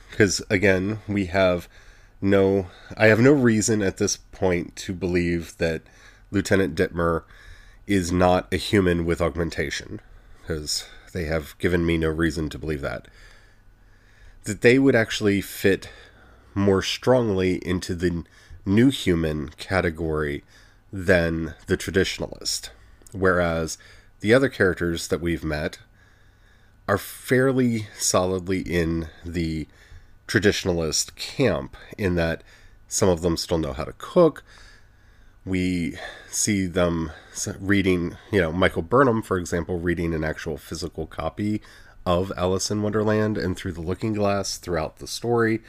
because 0.09 0.41
again 0.49 0.99
we 1.07 1.25
have 1.25 1.67
no 2.21 2.67
i 2.95 3.07
have 3.07 3.19
no 3.19 3.31
reason 3.31 3.81
at 3.81 3.97
this 3.97 4.15
point 4.17 4.75
to 4.75 4.93
believe 4.93 5.57
that 5.57 5.81
lieutenant 6.31 6.75
detmer 6.75 7.23
is 7.87 8.11
not 8.11 8.51
a 8.53 8.57
human 8.57 9.05
with 9.05 9.21
augmentation 9.21 9.99
because 10.41 10.87
they 11.13 11.25
have 11.25 11.57
given 11.59 11.85
me 11.85 11.97
no 11.97 12.09
reason 12.09 12.49
to 12.49 12.59
believe 12.59 12.81
that. 12.81 13.07
That 14.43 14.61
they 14.61 14.77
would 14.77 14.95
actually 14.95 15.41
fit 15.41 15.89
more 16.53 16.81
strongly 16.81 17.55
into 17.65 17.95
the 17.95 18.23
new 18.65 18.89
human 18.89 19.49
category 19.49 20.43
than 20.91 21.55
the 21.67 21.77
traditionalist. 21.77 22.69
Whereas 23.11 23.77
the 24.19 24.33
other 24.33 24.49
characters 24.49 25.07
that 25.07 25.21
we've 25.21 25.43
met 25.43 25.79
are 26.87 26.97
fairly 26.97 27.87
solidly 27.97 28.59
in 28.59 29.07
the 29.25 29.67
traditionalist 30.27 31.15
camp 31.15 31.75
in 31.97 32.15
that 32.15 32.43
some 32.87 33.09
of 33.09 33.21
them 33.21 33.37
still 33.37 33.57
know 33.57 33.73
how 33.73 33.83
to 33.83 33.93
cook. 33.97 34.43
We 35.43 35.97
see 36.29 36.65
them 36.65 37.11
reading, 37.59 38.17
you 38.31 38.41
know, 38.41 38.51
Michael 38.51 38.81
Burnham, 38.81 39.21
for 39.21 39.37
example, 39.37 39.79
reading 39.79 40.13
an 40.13 40.23
actual 40.23 40.57
physical 40.57 41.05
copy 41.05 41.61
of 42.05 42.31
Alice 42.37 42.69
in 42.69 42.81
Wonderland 42.81 43.37
and 43.37 43.57
Through 43.57 43.73
the 43.73 43.81
Looking 43.81 44.13
Glass 44.13 44.57
throughout 44.57 44.97
the 44.97 45.07
story. 45.07 45.61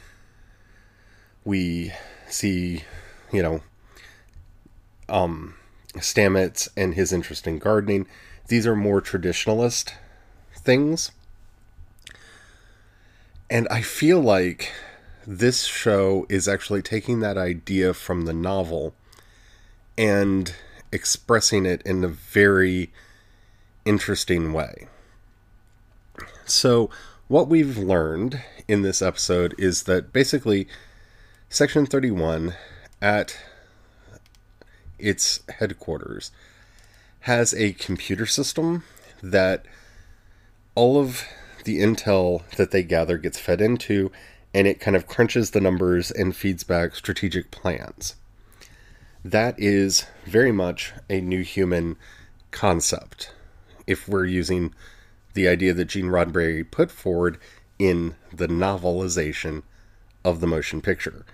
We 1.43 1.93
see, 2.27 2.83
you 3.31 3.41
know, 3.41 3.61
um, 5.09 5.55
Stamets 5.95 6.69
and 6.77 6.93
his 6.93 7.11
interest 7.11 7.47
in 7.47 7.59
gardening. 7.59 8.07
These 8.47 8.67
are 8.67 8.75
more 8.75 9.01
traditionalist 9.01 9.93
things. 10.67 11.11
And 13.49 13.69
I 13.69 13.81
feel 13.81 14.19
like 14.19 14.73
this 15.25 15.63
show 15.63 16.25
is 16.27 16.45
actually 16.45 16.81
taking 16.81 17.21
that 17.21 17.37
idea 17.37 17.93
from 17.93 18.25
the 18.25 18.33
novel 18.33 18.93
and 19.97 20.53
expressing 20.91 21.65
it 21.65 21.81
in 21.83 22.03
a 22.03 22.09
very 22.09 22.91
interesting 23.85 24.51
way. 24.51 24.89
So, 26.45 26.89
what 27.29 27.47
we've 27.47 27.77
learned 27.77 28.41
in 28.67 28.81
this 28.81 29.01
episode 29.01 29.55
is 29.57 29.83
that 29.83 30.11
basically 30.11 30.67
Section 31.47 31.85
31 31.85 32.55
at 33.01 33.37
its 34.99 35.39
headquarters 35.59 36.31
has 37.21 37.53
a 37.53 37.71
computer 37.73 38.25
system 38.25 38.83
that 39.23 39.65
all 40.77 40.99
of 40.99 41.23
the 41.63 41.81
intel 41.81 42.47
that 42.51 42.69
they 42.69 42.83
gather 42.83 43.17
gets 43.17 43.39
fed 43.39 43.59
into 43.59 44.11
and 44.53 44.67
it 44.67 44.79
kind 44.79 44.95
of 44.95 45.07
crunches 45.07 45.49
the 45.49 45.59
numbers 45.59 46.11
and 46.11 46.35
feeds 46.35 46.63
back 46.63 46.93
strategic 46.93 47.49
plans. 47.49 48.13
That 49.25 49.55
is 49.57 50.05
very 50.25 50.51
much 50.51 50.93
a 51.09 51.19
new 51.19 51.41
human 51.41 51.97
concept. 52.51 53.33
If 53.87 54.07
we're 54.07 54.25
using 54.25 54.71
the 55.33 55.47
idea 55.47 55.73
that 55.73 55.85
Gene 55.85 56.05
Roddenberry 56.05 56.69
put 56.69 56.91
forward 56.91 57.39
in 57.79 58.15
the 58.31 58.47
novelization 58.47 59.63
of 60.23 60.41
the 60.41 60.47
motion 60.47 60.81
picture. 60.81 61.25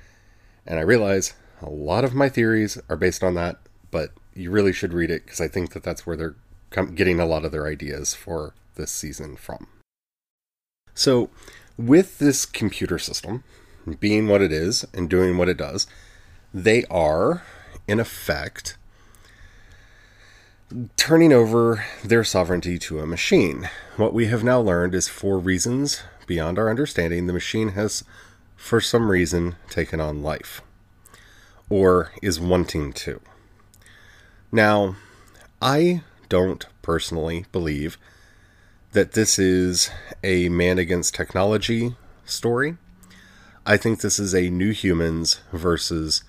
And 0.65 0.79
I 0.79 0.83
realize 0.83 1.33
a 1.61 1.69
lot 1.69 2.05
of 2.05 2.15
my 2.15 2.29
theories 2.29 2.77
are 2.87 2.95
based 2.95 3.23
on 3.25 3.33
that, 3.35 3.57
but 3.91 4.11
you 4.33 4.51
really 4.51 4.73
should 4.73 4.93
read 4.93 5.11
it 5.11 5.25
because 5.25 5.41
I 5.41 5.49
think 5.49 5.73
that 5.73 5.83
that's 5.83 6.07
where 6.07 6.15
they're 6.15 6.35
getting 6.95 7.19
a 7.19 7.25
lot 7.25 7.43
of 7.43 7.51
their 7.51 7.67
ideas 7.67 8.13
for 8.13 8.53
this 8.75 8.91
season 8.91 9.35
from. 9.35 9.67
So, 10.93 11.29
with 11.77 12.19
this 12.19 12.45
computer 12.45 12.99
system 12.99 13.43
being 13.99 14.27
what 14.27 14.41
it 14.41 14.51
is 14.51 14.85
and 14.93 15.09
doing 15.09 15.37
what 15.37 15.49
it 15.49 15.57
does, 15.57 15.87
they 16.53 16.85
are, 16.85 17.43
in 17.87 17.99
effect, 17.99 18.77
turning 20.97 21.33
over 21.33 21.83
their 22.03 22.23
sovereignty 22.23 22.77
to 22.79 22.99
a 22.99 23.07
machine. 23.07 23.69
What 23.97 24.13
we 24.13 24.27
have 24.27 24.43
now 24.43 24.59
learned 24.59 24.95
is 24.95 25.07
for 25.07 25.37
reasons 25.37 26.03
beyond 26.25 26.57
our 26.57 26.69
understanding, 26.69 27.27
the 27.27 27.33
machine 27.33 27.69
has, 27.69 28.03
for 28.55 28.79
some 28.79 29.09
reason, 29.11 29.55
taken 29.69 29.99
on 29.99 30.23
life, 30.23 30.61
or 31.69 32.11
is 32.21 32.39
wanting 32.39 32.93
to. 32.93 33.19
Now, 34.51 34.95
I 35.61 36.03
don't 36.29 36.65
personally 36.81 37.45
believe 37.51 37.97
that 38.93 39.13
this 39.13 39.39
is 39.39 39.89
a 40.23 40.49
man 40.49 40.77
against 40.77 41.15
technology 41.15 41.95
story. 42.25 42.77
I 43.65 43.75
think 43.75 44.01
this 44.01 44.19
is 44.19 44.35
a 44.35 44.49
new 44.49 44.71
humans 44.71 45.41
versus 45.51 46.23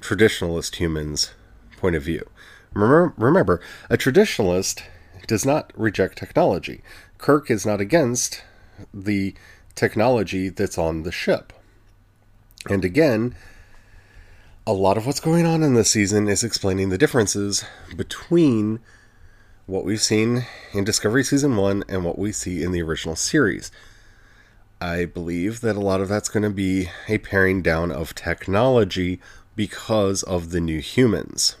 traditionalist 0.00 0.76
humans 0.76 1.32
point 1.78 1.96
of 1.96 2.02
view. 2.02 2.28
Remember, 2.74 3.14
remember, 3.16 3.60
a 3.88 3.96
traditionalist 3.96 4.82
does 5.26 5.46
not 5.46 5.72
reject 5.74 6.18
technology. 6.18 6.82
Kirk 7.16 7.50
is 7.50 7.64
not 7.64 7.80
against 7.80 8.42
the 8.92 9.34
technology 9.74 10.50
that's 10.50 10.76
on 10.76 11.04
the 11.04 11.12
ship. 11.12 11.52
And 12.68 12.84
again, 12.84 13.34
a 14.66 14.72
lot 14.74 14.98
of 14.98 15.06
what's 15.06 15.20
going 15.20 15.46
on 15.46 15.62
in 15.62 15.72
this 15.72 15.90
season 15.90 16.28
is 16.28 16.44
explaining 16.44 16.90
the 16.90 16.98
differences 16.98 17.64
between 17.96 18.80
what 19.68 19.84
we've 19.84 20.00
seen 20.00 20.46
in 20.72 20.82
Discovery 20.82 21.22
Season 21.22 21.54
1 21.54 21.84
and 21.90 22.02
what 22.02 22.18
we 22.18 22.32
see 22.32 22.62
in 22.62 22.72
the 22.72 22.80
original 22.80 23.14
series. 23.14 23.70
I 24.80 25.04
believe 25.04 25.60
that 25.60 25.76
a 25.76 25.80
lot 25.80 26.00
of 26.00 26.08
that's 26.08 26.30
going 26.30 26.42
to 26.44 26.48
be 26.48 26.88
a 27.06 27.18
paring 27.18 27.60
down 27.60 27.92
of 27.92 28.14
technology 28.14 29.20
because 29.56 30.22
of 30.22 30.52
the 30.52 30.60
new 30.62 30.80
humans 30.80 31.56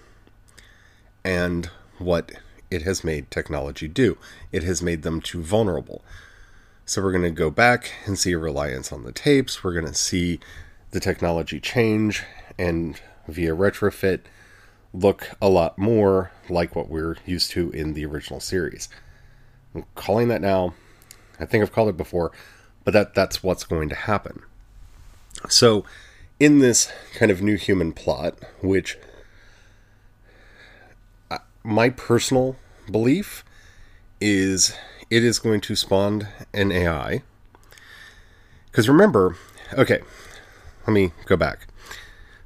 and 1.22 1.66
what 1.98 2.32
it 2.70 2.80
has 2.80 3.04
made 3.04 3.30
technology 3.30 3.86
do. 3.86 4.16
It 4.52 4.62
has 4.62 4.80
made 4.80 5.02
them 5.02 5.20
too 5.20 5.42
vulnerable. 5.42 6.02
So 6.86 7.02
we're 7.02 7.12
going 7.12 7.24
to 7.24 7.30
go 7.30 7.50
back 7.50 7.92
and 8.06 8.18
see 8.18 8.32
a 8.32 8.38
reliance 8.38 8.90
on 8.90 9.04
the 9.04 9.12
tapes. 9.12 9.62
We're 9.62 9.74
going 9.74 9.84
to 9.84 9.92
see 9.92 10.40
the 10.92 11.00
technology 11.00 11.60
change 11.60 12.24
and 12.58 12.98
via 13.26 13.54
retrofit 13.54 14.20
look 14.92 15.30
a 15.40 15.48
lot 15.48 15.78
more 15.78 16.32
like 16.48 16.74
what 16.74 16.88
we're 16.88 17.16
used 17.26 17.50
to 17.52 17.70
in 17.70 17.94
the 17.94 18.06
original 18.06 18.40
series. 18.40 18.88
I'm 19.74 19.84
calling 19.94 20.28
that 20.28 20.40
now. 20.40 20.74
I 21.38 21.44
think 21.44 21.62
I've 21.62 21.72
called 21.72 21.88
it 21.88 21.96
before, 21.96 22.32
but 22.84 22.92
that 22.94 23.14
that's 23.14 23.42
what's 23.42 23.64
going 23.64 23.88
to 23.90 23.94
happen. 23.94 24.42
So, 25.48 25.84
in 26.40 26.58
this 26.58 26.90
kind 27.14 27.30
of 27.30 27.42
new 27.42 27.56
human 27.56 27.92
plot, 27.92 28.38
which 28.60 28.96
uh, 31.30 31.38
my 31.62 31.90
personal 31.90 32.56
belief 32.90 33.44
is 34.20 34.74
it 35.10 35.24
is 35.24 35.38
going 35.38 35.60
to 35.62 35.76
spawn 35.76 36.28
an 36.52 36.72
AI. 36.72 37.22
Because 38.66 38.88
remember, 38.88 39.36
okay, 39.74 40.00
let 40.86 40.92
me 40.92 41.12
go 41.26 41.36
back. 41.36 41.66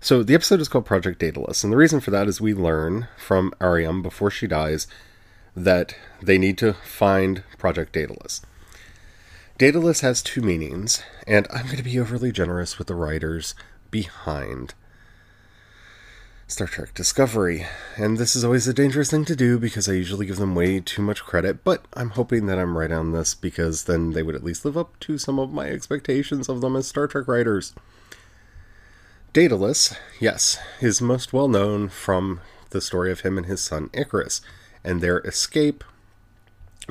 So 0.05 0.25
the 0.25 0.35
episode 0.35 0.61
is 0.61 0.67
called 0.67 0.85
Project 0.85 1.21
Daedalus, 1.21 1.63
and 1.63 1.73
the 1.73 1.77
reason 1.77 2.01
for 2.01 2.11
that 2.11 2.27
is 2.27 2.41
we 2.41 2.55
learn 2.55 3.07
from 3.17 3.53
Airiam 3.61 4.03
before 4.03 4.33
she 4.33 4.49
dies 4.49 4.89
that 5.55 5.95
they 6.21 6.39
need 6.39 6.59
to 6.59 6.73
find 6.73 7.45
Project 7.57 7.93
Daedalus. 7.93 8.41
Daedalus 9.59 10.01
has 10.01 10.21
two 10.21 10.41
meanings, 10.41 11.05
and 11.25 11.47
I'm 11.53 11.67
going 11.67 11.77
to 11.77 11.85
be 11.85 12.01
overly 12.01 12.33
generous 12.33 12.79
with 12.79 12.89
the 12.89 12.97
writers 12.97 13.55
behind 13.93 14.75
Star 16.49 16.67
Trek 16.67 16.95
Discovery. 16.95 17.65
And 17.97 18.19
this 18.19 18.35
is 18.35 18.43
always 18.43 18.67
a 18.67 18.75
dangerous 18.75 19.13
thing 19.13 19.25
to 19.27 19.37
do 19.37 19.57
because 19.57 19.89
I 19.89 19.93
usually 19.93 20.27
give 20.27 20.39
them 20.39 20.57
way 20.57 20.81
too 20.81 21.03
much 21.03 21.23
credit, 21.23 21.63
but 21.63 21.85
I'm 21.95 22.11
hoping 22.11 22.47
that 22.47 22.59
I'm 22.59 22.77
right 22.77 22.91
on 22.91 23.13
this 23.13 23.37
because 23.37 23.85
then 23.85 24.11
they 24.11 24.25
would 24.25 24.35
at 24.35 24.43
least 24.43 24.65
live 24.65 24.77
up 24.77 24.99
to 24.99 25.17
some 25.17 25.39
of 25.39 25.53
my 25.53 25.69
expectations 25.69 26.49
of 26.49 26.61
them 26.61 26.75
as 26.75 26.89
Star 26.89 27.07
Trek 27.07 27.29
writers. 27.29 27.73
Daedalus, 29.33 29.95
yes, 30.21 30.59
is 30.83 31.01
most 31.01 31.33
well 31.33 31.49
known 31.49 31.89
from 31.89 32.41
the 32.69 32.83
story 32.83 33.11
of 33.11 33.21
him 33.21 33.39
and 33.39 33.47
his 33.47 33.63
son 33.63 33.89
Icarus 33.95 34.43
and 34.85 35.01
their 35.01 35.21
escape 35.21 35.85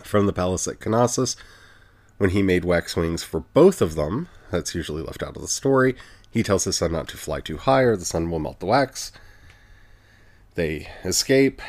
from 0.03 0.25
the 0.25 0.33
palace 0.33 0.67
at 0.67 0.83
Knossos 0.83 1.35
when 2.17 2.31
he 2.31 2.41
made 2.41 2.65
wax 2.65 2.95
wings 2.95 3.21
for 3.21 3.41
both 3.53 3.79
of 3.79 3.93
them. 3.93 4.27
That's 4.49 4.73
usually 4.73 5.03
left 5.03 5.21
out 5.21 5.35
of 5.35 5.43
the 5.43 5.47
story. 5.47 5.95
He 6.31 6.41
tells 6.41 6.63
his 6.63 6.77
son 6.77 6.93
not 6.93 7.07
to 7.09 7.17
fly 7.17 7.41
too 7.41 7.57
high 7.57 7.81
or 7.81 7.95
the 7.95 8.05
sun 8.05 8.31
will 8.31 8.39
melt 8.39 8.59
the 8.59 8.65
wax. 8.65 9.11
They 10.55 10.89
escape. 11.05 11.61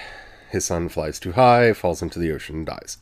His 0.51 0.65
son 0.65 0.89
flies 0.89 1.21
too 1.21 1.33
high, 1.33 1.75
falls 1.75 2.01
into 2.01 2.19
the 2.19 2.33
ocean, 2.33 2.57
and 2.57 2.67
dies. 2.67 2.97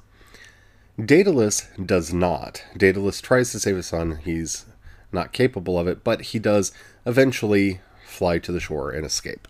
Daedalus 0.99 1.69
does 1.85 2.13
not. 2.13 2.65
Daedalus 2.77 3.21
tries 3.21 3.53
to 3.53 3.61
save 3.61 3.77
his 3.77 3.87
son. 3.87 4.19
He's 4.25 4.67
not 5.13 5.33
capable 5.33 5.79
of 5.79 5.87
it, 5.87 6.05
but 6.05 6.23
he 6.23 6.39
does 6.39 6.73
eventually 7.05 7.81
fly 8.07 8.39
to 8.39 8.53
the 8.53 8.61
shore 8.61 8.91
and 8.91 9.05
escape. 9.05 9.49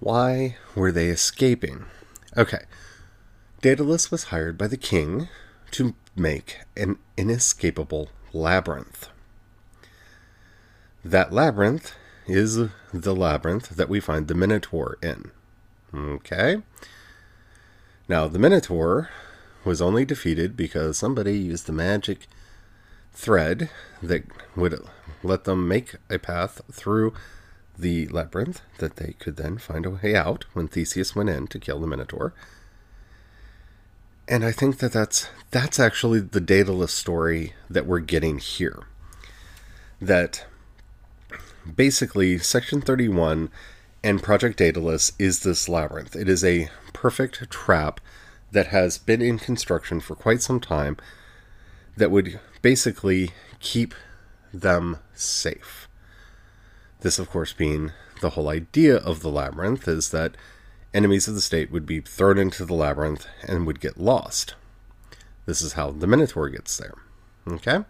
Why 0.00 0.56
were 0.74 0.92
they 0.92 1.08
escaping? 1.08 1.86
Okay. 2.36 2.64
Daedalus 3.60 4.10
was 4.10 4.24
hired 4.24 4.58
by 4.58 4.66
the 4.66 4.76
king 4.76 5.28
to 5.70 5.94
make 6.14 6.58
an 6.76 6.98
inescapable 7.16 8.10
labyrinth. 8.32 9.08
That 11.04 11.32
labyrinth 11.32 11.94
is 12.26 12.68
the 12.92 13.14
labyrinth 13.14 13.70
that 13.70 13.88
we 13.88 14.00
find 14.00 14.28
the 14.28 14.34
Minotaur 14.34 14.98
in. 15.02 15.30
Okay? 15.94 16.62
Now, 18.08 18.28
the 18.28 18.38
Minotaur 18.38 19.10
was 19.64 19.80
only 19.80 20.04
defeated 20.04 20.56
because 20.56 20.98
somebody 20.98 21.38
used 21.38 21.66
the 21.66 21.72
magic 21.72 22.26
thread 23.14 23.70
that 24.02 24.24
would 24.56 24.78
let 25.22 25.44
them 25.44 25.66
make 25.66 25.94
a 26.10 26.18
path 26.18 26.60
through 26.70 27.14
the 27.78 28.06
labyrinth 28.08 28.60
that 28.78 28.96
they 28.96 29.14
could 29.18 29.36
then 29.36 29.58
find 29.58 29.86
a 29.86 29.90
way 29.90 30.14
out 30.14 30.44
when 30.52 30.68
Theseus 30.68 31.16
went 31.16 31.30
in 31.30 31.46
to 31.48 31.58
kill 31.58 31.80
the 31.80 31.86
Minotaur. 31.86 32.34
And 34.26 34.44
I 34.44 34.52
think 34.52 34.78
that 34.78 34.92
that's 34.92 35.28
that's 35.50 35.78
actually 35.78 36.20
the 36.20 36.40
Daedalus 36.40 36.92
story 36.92 37.54
that 37.68 37.86
we're 37.86 38.00
getting 38.00 38.38
here. 38.38 38.84
That 40.00 40.46
basically 41.74 42.38
Section 42.38 42.80
31 42.80 43.50
and 44.02 44.22
Project 44.22 44.58
Daedalus 44.58 45.12
is 45.18 45.42
this 45.42 45.68
labyrinth. 45.68 46.16
It 46.16 46.28
is 46.28 46.44
a 46.44 46.68
perfect 46.92 47.50
trap 47.50 48.00
that 48.52 48.68
has 48.68 48.98
been 48.98 49.20
in 49.20 49.38
construction 49.38 50.00
for 50.00 50.14
quite 50.14 50.40
some 50.40 50.60
time 50.60 50.96
that 51.96 52.10
would 52.10 52.40
basically 52.64 53.30
keep 53.60 53.94
them 54.50 54.96
safe. 55.12 55.86
This, 57.02 57.18
of 57.18 57.28
course, 57.28 57.52
being 57.52 57.92
the 58.22 58.30
whole 58.30 58.48
idea 58.48 58.96
of 58.96 59.20
the 59.20 59.28
labyrinth 59.28 59.86
is 59.86 60.10
that 60.12 60.34
enemies 60.94 61.28
of 61.28 61.34
the 61.34 61.42
state 61.42 61.70
would 61.70 61.84
be 61.84 62.00
thrown 62.00 62.38
into 62.38 62.64
the 62.64 62.72
labyrinth 62.72 63.26
and 63.46 63.66
would 63.66 63.80
get 63.80 64.00
lost. 64.00 64.54
This 65.44 65.60
is 65.60 65.74
how 65.74 65.90
the 65.90 66.06
Minotaur 66.06 66.48
gets 66.48 66.78
there. 66.78 66.94
Okay? 67.46 67.80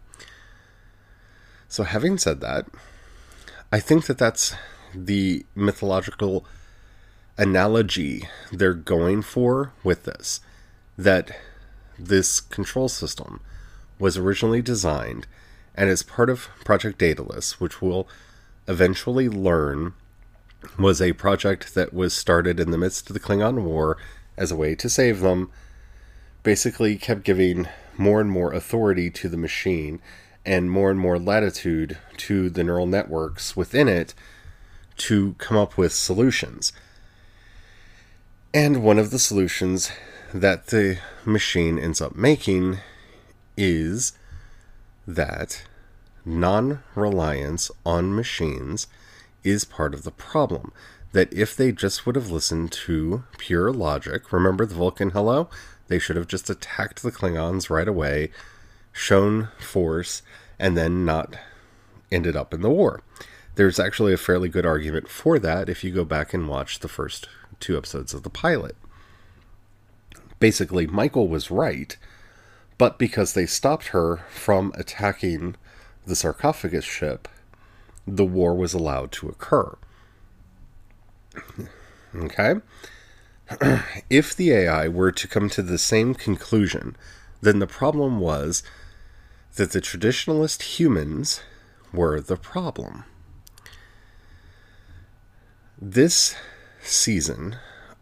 So, 1.68 1.84
having 1.84 2.18
said 2.18 2.40
that, 2.40 2.66
I 3.70 3.78
think 3.78 4.06
that 4.06 4.18
that's 4.18 4.56
the 4.92 5.46
mythological 5.54 6.44
analogy 7.38 8.28
they're 8.50 8.74
going 8.74 9.22
for 9.22 9.72
with 9.84 10.02
this. 10.02 10.40
That 10.98 11.30
this 11.96 12.40
control 12.40 12.88
system 12.88 13.40
was 13.98 14.16
originally 14.16 14.62
designed 14.62 15.26
and 15.74 15.90
is 15.90 16.02
part 16.02 16.30
of 16.30 16.48
Project 16.64 16.98
Daedalus, 16.98 17.60
which 17.60 17.82
we'll 17.82 18.06
eventually 18.68 19.28
learn 19.28 19.94
was 20.78 21.00
a 21.02 21.12
project 21.12 21.74
that 21.74 21.92
was 21.92 22.14
started 22.14 22.58
in 22.58 22.70
the 22.70 22.78
midst 22.78 23.10
of 23.10 23.14
the 23.14 23.20
Klingon 23.20 23.62
War 23.62 23.98
as 24.36 24.50
a 24.50 24.56
way 24.56 24.74
to 24.74 24.88
save 24.88 25.20
them, 25.20 25.50
basically 26.42 26.96
kept 26.96 27.22
giving 27.22 27.68
more 27.96 28.20
and 28.20 28.30
more 28.30 28.52
authority 28.52 29.10
to 29.10 29.28
the 29.28 29.36
machine 29.36 30.00
and 30.44 30.70
more 30.70 30.90
and 30.90 31.00
more 31.00 31.18
latitude 31.18 31.98
to 32.16 32.50
the 32.50 32.64
neural 32.64 32.86
networks 32.86 33.56
within 33.56 33.88
it 33.88 34.14
to 34.96 35.34
come 35.38 35.56
up 35.56 35.76
with 35.76 35.92
solutions. 35.92 36.72
And 38.52 38.82
one 38.82 38.98
of 38.98 39.10
the 39.10 39.18
solutions 39.18 39.90
that 40.32 40.68
the 40.68 40.98
machine 41.24 41.78
ends 41.78 42.00
up 42.00 42.14
making 42.14 42.78
is 43.56 44.12
that 45.06 45.64
non 46.24 46.82
reliance 46.94 47.70
on 47.84 48.14
machines 48.14 48.86
is 49.42 49.64
part 49.64 49.94
of 49.94 50.02
the 50.02 50.10
problem. 50.10 50.72
that 51.12 51.32
if 51.32 51.56
they 51.56 51.70
just 51.70 52.04
would 52.04 52.16
have 52.16 52.32
listened 52.32 52.72
to 52.72 53.22
pure 53.38 53.72
logic, 53.72 54.32
remember 54.32 54.66
the 54.66 54.74
Vulcan 54.74 55.10
hello? 55.10 55.48
They 55.86 56.00
should 56.00 56.16
have 56.16 56.26
just 56.26 56.50
attacked 56.50 57.02
the 57.02 57.12
Klingons 57.12 57.70
right 57.70 57.86
away, 57.86 58.30
shown 58.92 59.48
force, 59.58 60.22
and 60.58 60.76
then 60.76 61.04
not 61.04 61.36
ended 62.10 62.34
up 62.34 62.52
in 62.52 62.62
the 62.62 62.70
war. 62.70 63.00
There's 63.54 63.78
actually 63.78 64.12
a 64.12 64.16
fairly 64.16 64.48
good 64.48 64.66
argument 64.66 65.08
for 65.08 65.38
that 65.38 65.68
if 65.68 65.84
you 65.84 65.92
go 65.92 66.04
back 66.04 66.34
and 66.34 66.48
watch 66.48 66.80
the 66.80 66.88
first 66.88 67.28
two 67.60 67.76
episodes 67.76 68.12
of 68.12 68.24
the 68.24 68.30
pilot. 68.30 68.74
Basically, 70.40 70.86
Michael 70.88 71.28
was 71.28 71.50
right, 71.50 71.96
but 72.78 72.98
because 72.98 73.32
they 73.32 73.46
stopped 73.46 73.88
her 73.88 74.24
from 74.30 74.72
attacking 74.76 75.56
the 76.06 76.16
sarcophagus 76.16 76.84
ship, 76.84 77.28
the 78.06 78.24
war 78.24 78.54
was 78.54 78.74
allowed 78.74 79.12
to 79.12 79.28
occur. 79.28 79.76
Okay? 82.14 82.56
if 84.10 84.34
the 84.34 84.52
AI 84.52 84.88
were 84.88 85.12
to 85.12 85.28
come 85.28 85.48
to 85.50 85.62
the 85.62 85.78
same 85.78 86.14
conclusion, 86.14 86.96
then 87.40 87.58
the 87.58 87.66
problem 87.66 88.18
was 88.18 88.62
that 89.56 89.72
the 89.72 89.80
traditionalist 89.80 90.62
humans 90.62 91.42
were 91.92 92.20
the 92.20 92.36
problem. 92.36 93.04
This 95.80 96.34
season 96.82 97.56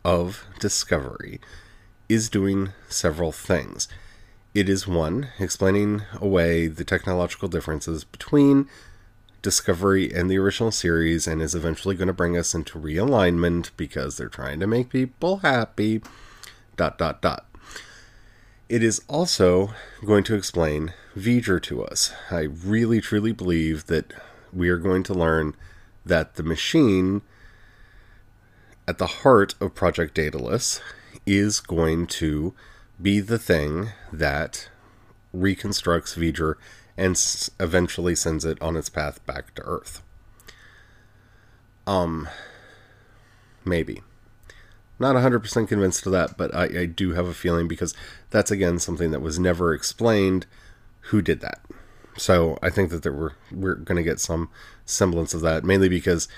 of 0.05 0.47
Discovery 0.61 1.41
is 2.09 2.29
doing 2.29 2.73
several 2.89 3.33
things. 3.33 3.89
It 4.55 4.69
is 4.69 4.87
one, 4.87 5.29
explaining 5.39 6.03
away 6.21 6.67
the 6.67 6.85
technological 6.85 7.49
differences 7.49 8.05
between 8.05 8.69
Discovery 9.41 10.13
and 10.13 10.31
the 10.31 10.39
original 10.39 10.71
series, 10.71 11.27
and 11.27 11.41
is 11.41 11.55
eventually 11.55 11.97
going 11.97 12.09
to 12.09 12.13
bring 12.13 12.37
us 12.37 12.55
into 12.55 12.79
realignment 12.79 13.71
because 13.77 14.17
they're 14.17 14.29
trying 14.29 14.61
to 14.61 14.67
make 14.67 14.91
people 14.91 15.39
happy. 15.39 16.03
Dot, 16.77 16.99
dot, 16.99 17.23
dot. 17.23 17.47
It 18.69 18.83
is 18.83 19.03
also 19.09 19.71
going 20.05 20.23
to 20.25 20.35
explain 20.35 20.93
V'ger 21.17 21.61
to 21.63 21.83
us. 21.83 22.13
I 22.31 22.43
really 22.43 23.01
truly 23.01 23.33
believe 23.33 23.87
that 23.87 24.13
we 24.53 24.69
are 24.69 24.77
going 24.77 25.03
to 25.05 25.15
learn 25.15 25.55
that 26.05 26.35
the 26.35 26.43
machine 26.43 27.23
at 28.87 28.99
the 28.99 29.07
heart 29.07 29.55
of 29.61 29.75
Project 29.75 30.15
Daedalus 30.15 30.81
is 31.27 31.61
going 31.61 32.07
to 32.07 32.55
be 33.03 33.21
the 33.21 33.39
thing 33.39 33.91
that 34.13 34.69
reconstructs 35.33 36.15
V'ger 36.15 36.55
and 36.97 37.13
s- 37.13 37.51
eventually 37.59 38.15
sends 38.15 38.45
it 38.45 38.61
on 38.61 38.77
its 38.77 38.89
path 38.89 39.25
back 39.27 39.55
to 39.55 39.63
Earth. 39.63 40.03
Um, 41.87 42.29
maybe. 43.65 44.03
Not 44.99 45.17
100% 45.17 45.69
convinced 45.69 46.07
of 46.07 46.13
that, 46.13 46.37
but 46.37 46.55
I, 46.55 46.65
I 46.83 46.87
do 46.87 47.15
have 47.15 47.27
a 47.27 47.35
feeling 47.35 47.67
because 47.67 47.95
that's 48.31 48.51
again 48.51 48.79
something 48.79 49.11
that 49.11 49.21
was 49.21 49.39
never 49.39 49.75
explained 49.75 50.47
who 51.07 51.21
did 51.21 51.41
that. 51.41 51.61
So 52.17 52.59
I 52.63 52.71
think 52.71 52.91
that 52.91 53.03
there 53.03 53.13
were, 53.13 53.33
we're 53.51 53.75
going 53.75 53.97
to 53.97 54.09
get 54.09 54.21
some 54.21 54.51
semblance 54.85 55.35
of 55.35 55.41
that, 55.41 55.65
mainly 55.65 55.89
because 55.89 56.29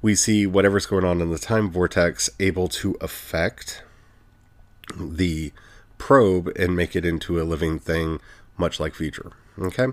we 0.00 0.14
see 0.14 0.46
whatever's 0.46 0.86
going 0.86 1.04
on 1.04 1.20
in 1.20 1.30
the 1.30 1.38
time 1.38 1.70
vortex 1.70 2.30
able 2.38 2.68
to 2.68 2.96
affect 3.00 3.82
the 4.96 5.52
probe 6.10 6.50
and 6.56 6.74
make 6.74 6.96
it 6.96 7.04
into 7.04 7.40
a 7.40 7.44
living 7.44 7.78
thing, 7.78 8.18
much 8.58 8.80
like 8.80 8.94
V'ger. 8.94 9.30
Okay? 9.56 9.86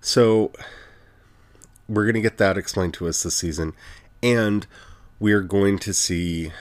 So 0.00 0.52
we're 1.88 2.04
going 2.04 2.14
to 2.14 2.20
get 2.20 2.38
that 2.38 2.56
explained 2.56 2.94
to 2.94 3.08
us 3.08 3.24
this 3.24 3.34
season, 3.34 3.72
and 4.22 4.64
we're 5.18 5.42
going 5.42 5.80
to 5.80 5.92
see 5.92 6.52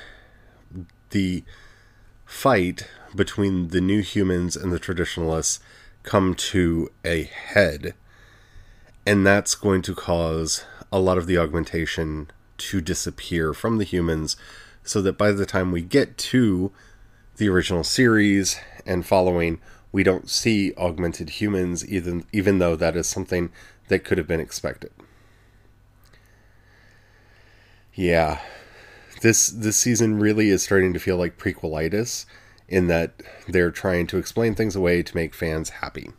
the 1.12 1.44
fight 2.26 2.88
between 3.16 3.68
the 3.68 3.80
new 3.80 4.02
humans 4.02 4.56
and 4.56 4.72
the 4.72 4.80
traditionalists 4.80 5.60
come 6.02 6.34
to 6.34 6.90
a 7.06 7.26
head. 7.26 7.94
And 9.06 9.24
that's 9.24 9.54
going 9.54 9.84
to 9.84 9.94
cause 9.94 10.66
a 10.92 11.00
lot 11.00 11.20
of 11.20 11.28
the 11.28 11.38
augmentation 11.38 12.32
to 12.58 12.82
disappear 12.82 13.54
from 13.54 13.78
the 13.78 13.84
humans 13.84 14.36
so 14.84 15.00
that 15.04 15.16
by 15.16 15.32
the 15.32 15.46
time 15.46 15.72
we 15.72 15.84
get 15.84 16.18
to 16.18 16.72
the 17.38 17.50
original 17.50 17.84
series 17.84 18.60
and 18.86 19.06
following, 19.06 19.60
we 19.92 20.04
don't 20.04 20.30
see 20.30 20.74
augmented 20.78 21.30
humans, 21.30 21.86
even, 21.88 22.26
even 22.32 22.60
though 22.60 22.76
that 22.76 22.96
is 22.96 23.08
something 23.08 23.52
that 23.88 24.04
could 24.04 24.18
have 24.18 24.28
been 24.28 24.40
expected. 24.40 24.92
Yeah, 27.94 28.42
this 29.22 29.48
this 29.50 29.78
season 29.78 30.20
really 30.20 30.50
is 30.50 30.62
starting 30.62 30.94
to 30.94 31.00
feel 31.00 31.18
like 31.18 31.40
prequelitis 31.40 32.26
in 32.68 32.88
that 32.88 33.24
they're 33.48 33.72
trying 33.72 34.06
to 34.08 34.18
explain 34.18 34.54
things 34.54 34.76
away 34.76 35.02
to 35.02 35.16
make 35.16 35.34
fans 35.34 35.70
happy. 35.70 36.12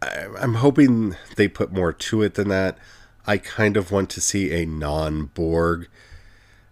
I'm 0.00 0.54
hoping 0.54 1.16
they 1.36 1.48
put 1.48 1.72
more 1.72 1.92
to 1.92 2.22
it 2.22 2.34
than 2.34 2.48
that. 2.48 2.78
I 3.26 3.38
kind 3.38 3.76
of 3.76 3.90
want 3.90 4.08
to 4.10 4.20
see 4.20 4.52
a 4.52 4.64
non 4.64 5.26
Borg 5.26 5.88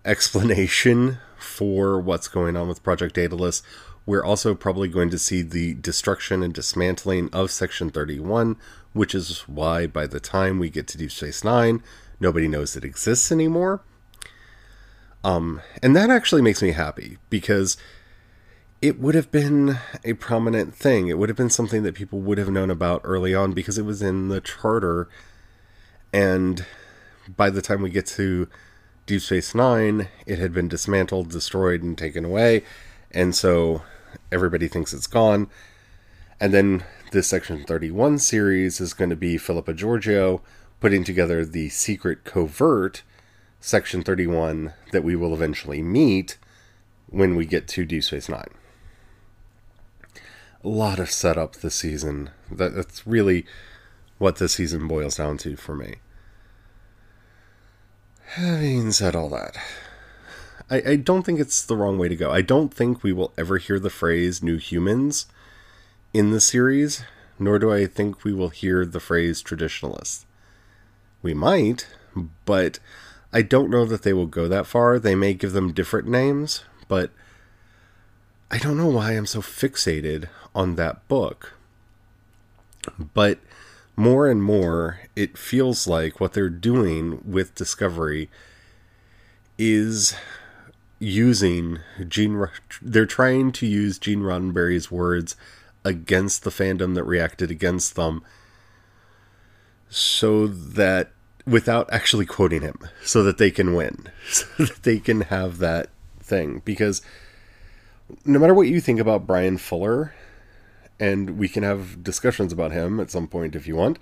explanation 0.04 1.18
for 1.44 2.00
what's 2.00 2.28
going 2.28 2.56
on 2.56 2.66
with 2.66 2.82
Project 2.82 3.14
Daedalus. 3.14 3.62
We're 4.06 4.24
also 4.24 4.54
probably 4.54 4.88
going 4.88 5.10
to 5.10 5.18
see 5.18 5.42
the 5.42 5.74
destruction 5.74 6.42
and 6.42 6.52
dismantling 6.52 7.30
of 7.32 7.50
Section 7.50 7.90
31, 7.90 8.56
which 8.92 9.14
is 9.14 9.40
why 9.48 9.86
by 9.86 10.06
the 10.06 10.20
time 10.20 10.58
we 10.58 10.68
get 10.68 10.86
to 10.88 10.98
Deep 10.98 11.12
Space 11.12 11.44
Nine, 11.44 11.82
nobody 12.20 12.48
knows 12.48 12.76
it 12.76 12.84
exists 12.84 13.30
anymore. 13.30 13.82
Um, 15.22 15.62
and 15.82 15.96
that 15.96 16.10
actually 16.10 16.42
makes 16.42 16.62
me 16.62 16.72
happy 16.72 17.16
because 17.30 17.78
it 18.82 19.00
would 19.00 19.14
have 19.14 19.30
been 19.30 19.78
a 20.04 20.12
prominent 20.14 20.74
thing. 20.74 21.08
It 21.08 21.16
would 21.16 21.30
have 21.30 21.38
been 21.38 21.48
something 21.48 21.82
that 21.84 21.94
people 21.94 22.20
would 22.20 22.36
have 22.36 22.50
known 22.50 22.70
about 22.70 23.00
early 23.04 23.34
on 23.34 23.52
because 23.54 23.78
it 23.78 23.86
was 23.86 24.02
in 24.02 24.28
the 24.28 24.42
charter. 24.42 25.08
And 26.12 26.66
by 27.26 27.48
the 27.48 27.62
time 27.62 27.80
we 27.80 27.88
get 27.88 28.04
to 28.08 28.48
Deep 29.06 29.20
Space 29.20 29.54
Nine, 29.54 30.08
it 30.26 30.38
had 30.38 30.54
been 30.54 30.68
dismantled, 30.68 31.30
destroyed, 31.30 31.82
and 31.82 31.96
taken 31.96 32.24
away. 32.24 32.64
And 33.10 33.34
so 33.34 33.82
everybody 34.32 34.66
thinks 34.66 34.94
it's 34.94 35.06
gone. 35.06 35.48
And 36.40 36.54
then 36.54 36.84
this 37.12 37.28
Section 37.28 37.64
31 37.64 38.18
series 38.18 38.80
is 38.80 38.94
going 38.94 39.10
to 39.10 39.16
be 39.16 39.36
Philippa 39.36 39.74
Georgiou 39.74 40.40
putting 40.80 41.04
together 41.04 41.44
the 41.44 41.68
secret 41.68 42.24
covert 42.24 43.02
Section 43.60 44.02
31 44.02 44.72
that 44.92 45.04
we 45.04 45.16
will 45.16 45.32
eventually 45.32 45.82
meet 45.82 46.36
when 47.06 47.36
we 47.36 47.46
get 47.46 47.68
to 47.68 47.84
Deep 47.84 48.04
Space 48.04 48.28
Nine. 48.28 48.52
A 50.62 50.68
lot 50.68 50.98
of 50.98 51.10
setup 51.10 51.56
this 51.56 51.74
season. 51.74 52.30
That, 52.50 52.74
that's 52.74 53.06
really 53.06 53.44
what 54.16 54.36
this 54.36 54.54
season 54.54 54.88
boils 54.88 55.16
down 55.16 55.36
to 55.38 55.56
for 55.56 55.74
me. 55.74 55.96
Having 58.34 58.90
said 58.90 59.14
all 59.14 59.28
that, 59.28 59.56
I, 60.68 60.82
I 60.84 60.96
don't 60.96 61.22
think 61.22 61.38
it's 61.38 61.64
the 61.64 61.76
wrong 61.76 61.98
way 61.98 62.08
to 62.08 62.16
go. 62.16 62.32
I 62.32 62.42
don't 62.42 62.74
think 62.74 63.04
we 63.04 63.12
will 63.12 63.32
ever 63.38 63.58
hear 63.58 63.78
the 63.78 63.90
phrase 63.90 64.42
new 64.42 64.56
humans 64.56 65.26
in 66.12 66.32
the 66.32 66.40
series, 66.40 67.04
nor 67.38 67.60
do 67.60 67.72
I 67.72 67.86
think 67.86 68.24
we 68.24 68.32
will 68.32 68.48
hear 68.48 68.84
the 68.84 68.98
phrase 68.98 69.40
traditionalists. 69.40 70.26
We 71.22 71.32
might, 71.32 71.86
but 72.44 72.80
I 73.32 73.42
don't 73.42 73.70
know 73.70 73.84
that 73.84 74.02
they 74.02 74.12
will 74.12 74.26
go 74.26 74.48
that 74.48 74.66
far. 74.66 74.98
They 74.98 75.14
may 75.14 75.34
give 75.34 75.52
them 75.52 75.72
different 75.72 76.08
names, 76.08 76.64
but 76.88 77.12
I 78.50 78.58
don't 78.58 78.76
know 78.76 78.88
why 78.88 79.12
I'm 79.12 79.26
so 79.26 79.42
fixated 79.42 80.28
on 80.56 80.74
that 80.74 81.06
book. 81.06 81.52
But 82.98 83.38
more 83.96 84.28
and 84.28 84.42
more, 84.42 85.00
it 85.14 85.38
feels 85.38 85.86
like 85.86 86.20
what 86.20 86.32
they're 86.32 86.48
doing 86.48 87.20
with 87.24 87.54
Discovery 87.54 88.28
is 89.56 90.14
using 90.98 91.78
Gene. 92.08 92.48
They're 92.82 93.06
trying 93.06 93.52
to 93.52 93.66
use 93.66 93.98
Gene 93.98 94.20
Roddenberry's 94.20 94.90
words 94.90 95.36
against 95.84 96.44
the 96.44 96.50
fandom 96.50 96.94
that 96.94 97.04
reacted 97.04 97.50
against 97.50 97.94
them, 97.94 98.22
so 99.88 100.46
that 100.46 101.12
without 101.46 101.92
actually 101.92 102.26
quoting 102.26 102.62
him, 102.62 102.78
so 103.04 103.22
that 103.22 103.38
they 103.38 103.50
can 103.50 103.74
win, 103.74 104.08
so 104.30 104.46
that 104.58 104.82
they 104.82 104.98
can 104.98 105.22
have 105.22 105.58
that 105.58 105.90
thing. 106.20 106.62
Because 106.64 107.02
no 108.24 108.38
matter 108.38 108.54
what 108.54 108.68
you 108.68 108.80
think 108.80 108.98
about 108.98 109.26
Brian 109.26 109.58
Fuller, 109.58 110.14
and 110.98 111.38
we 111.38 111.48
can 111.48 111.62
have 111.62 112.02
discussions 112.02 112.52
about 112.52 112.72
him 112.72 113.00
at 113.00 113.10
some 113.10 113.26
point 113.26 113.56
if 113.56 113.66
you 113.66 113.76
want, 113.76 113.98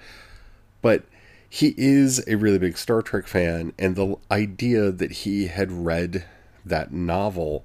but 0.80 1.04
he 1.48 1.74
is 1.76 2.26
a 2.26 2.36
really 2.36 2.58
big 2.58 2.78
Star 2.78 3.02
Trek 3.02 3.26
fan, 3.26 3.72
and 3.78 3.94
the 3.94 4.16
idea 4.30 4.90
that 4.90 5.12
he 5.12 5.48
had 5.48 5.70
read 5.70 6.24
that 6.64 6.92
novel 6.92 7.64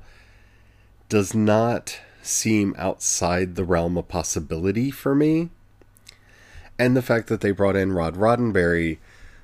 does 1.10 1.34
not 1.34 2.00
seem 2.22 2.76
outside 2.78 3.56
the 3.56 3.63
realm 3.63 3.98
of 3.98 4.08
possibility 4.08 4.92
for 4.92 5.16
me. 5.16 5.50
And 6.78 6.96
the 6.96 7.02
fact 7.02 7.28
that 7.28 7.42
they 7.42 7.52
brought 7.52 7.76
in 7.76 7.94
Rod 7.94 8.16
Roddenberry, 8.16 8.98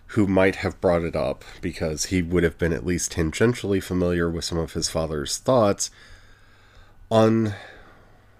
who 0.08 0.28
might 0.28 0.58
have 0.58 0.82
brought 0.82 1.04
it 1.04 1.15
up 1.15 1.43
because 1.62 2.06
he 2.06 2.22
would 2.22 2.43
have 2.43 2.58
been 2.58 2.74
at 2.74 2.86
least 2.86 3.13
tangentially 3.13 3.82
familiar 3.82 4.30
with 4.30 4.43
some 4.43 4.58
of 4.58 4.74
his 4.74 4.89
father's 4.89 5.38
thoughts 5.38 5.89
on 7.10 7.54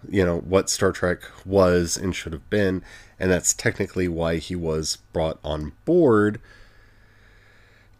you 0.10 0.26
know 0.26 0.40
what 0.40 0.70
Star 0.70 0.92
Trek 0.92 1.22
was 1.46 1.98
and 1.98 2.16
should 2.16 2.34
have 2.34 2.50
been 2.50 2.84
and 3.20 3.32
that's 3.32 3.54
technically 3.54 4.08
why 4.08 4.38
he 4.38 4.56
was 4.56 4.98
brought 5.14 5.40
on 5.44 5.74
board 5.86 6.40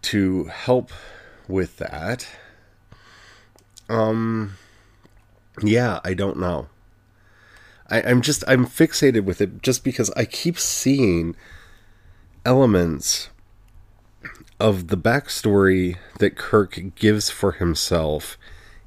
to 0.04 0.46
help 0.46 0.92
with 1.48 1.78
that. 1.78 2.28
Um 3.90 4.56
yeah 5.62 6.00
I 6.04 6.14
don't 6.14 6.38
know. 6.38 6.68
I, 7.90 8.02
I'm 8.02 8.22
just 8.22 8.44
I'm 8.48 8.66
fixated 8.66 9.24
with 9.24 9.42
it 9.42 9.62
just 9.62 9.84
because 9.84 10.10
I 10.12 10.26
keep 10.26 10.58
seeing 10.58 11.36
elements 12.46 13.30
of 14.60 14.88
the 14.88 14.98
backstory 14.98 15.98
that 16.20 16.38
Kirk 16.38 16.80
gives 16.96 17.30
for 17.30 17.54
himself 17.54 18.38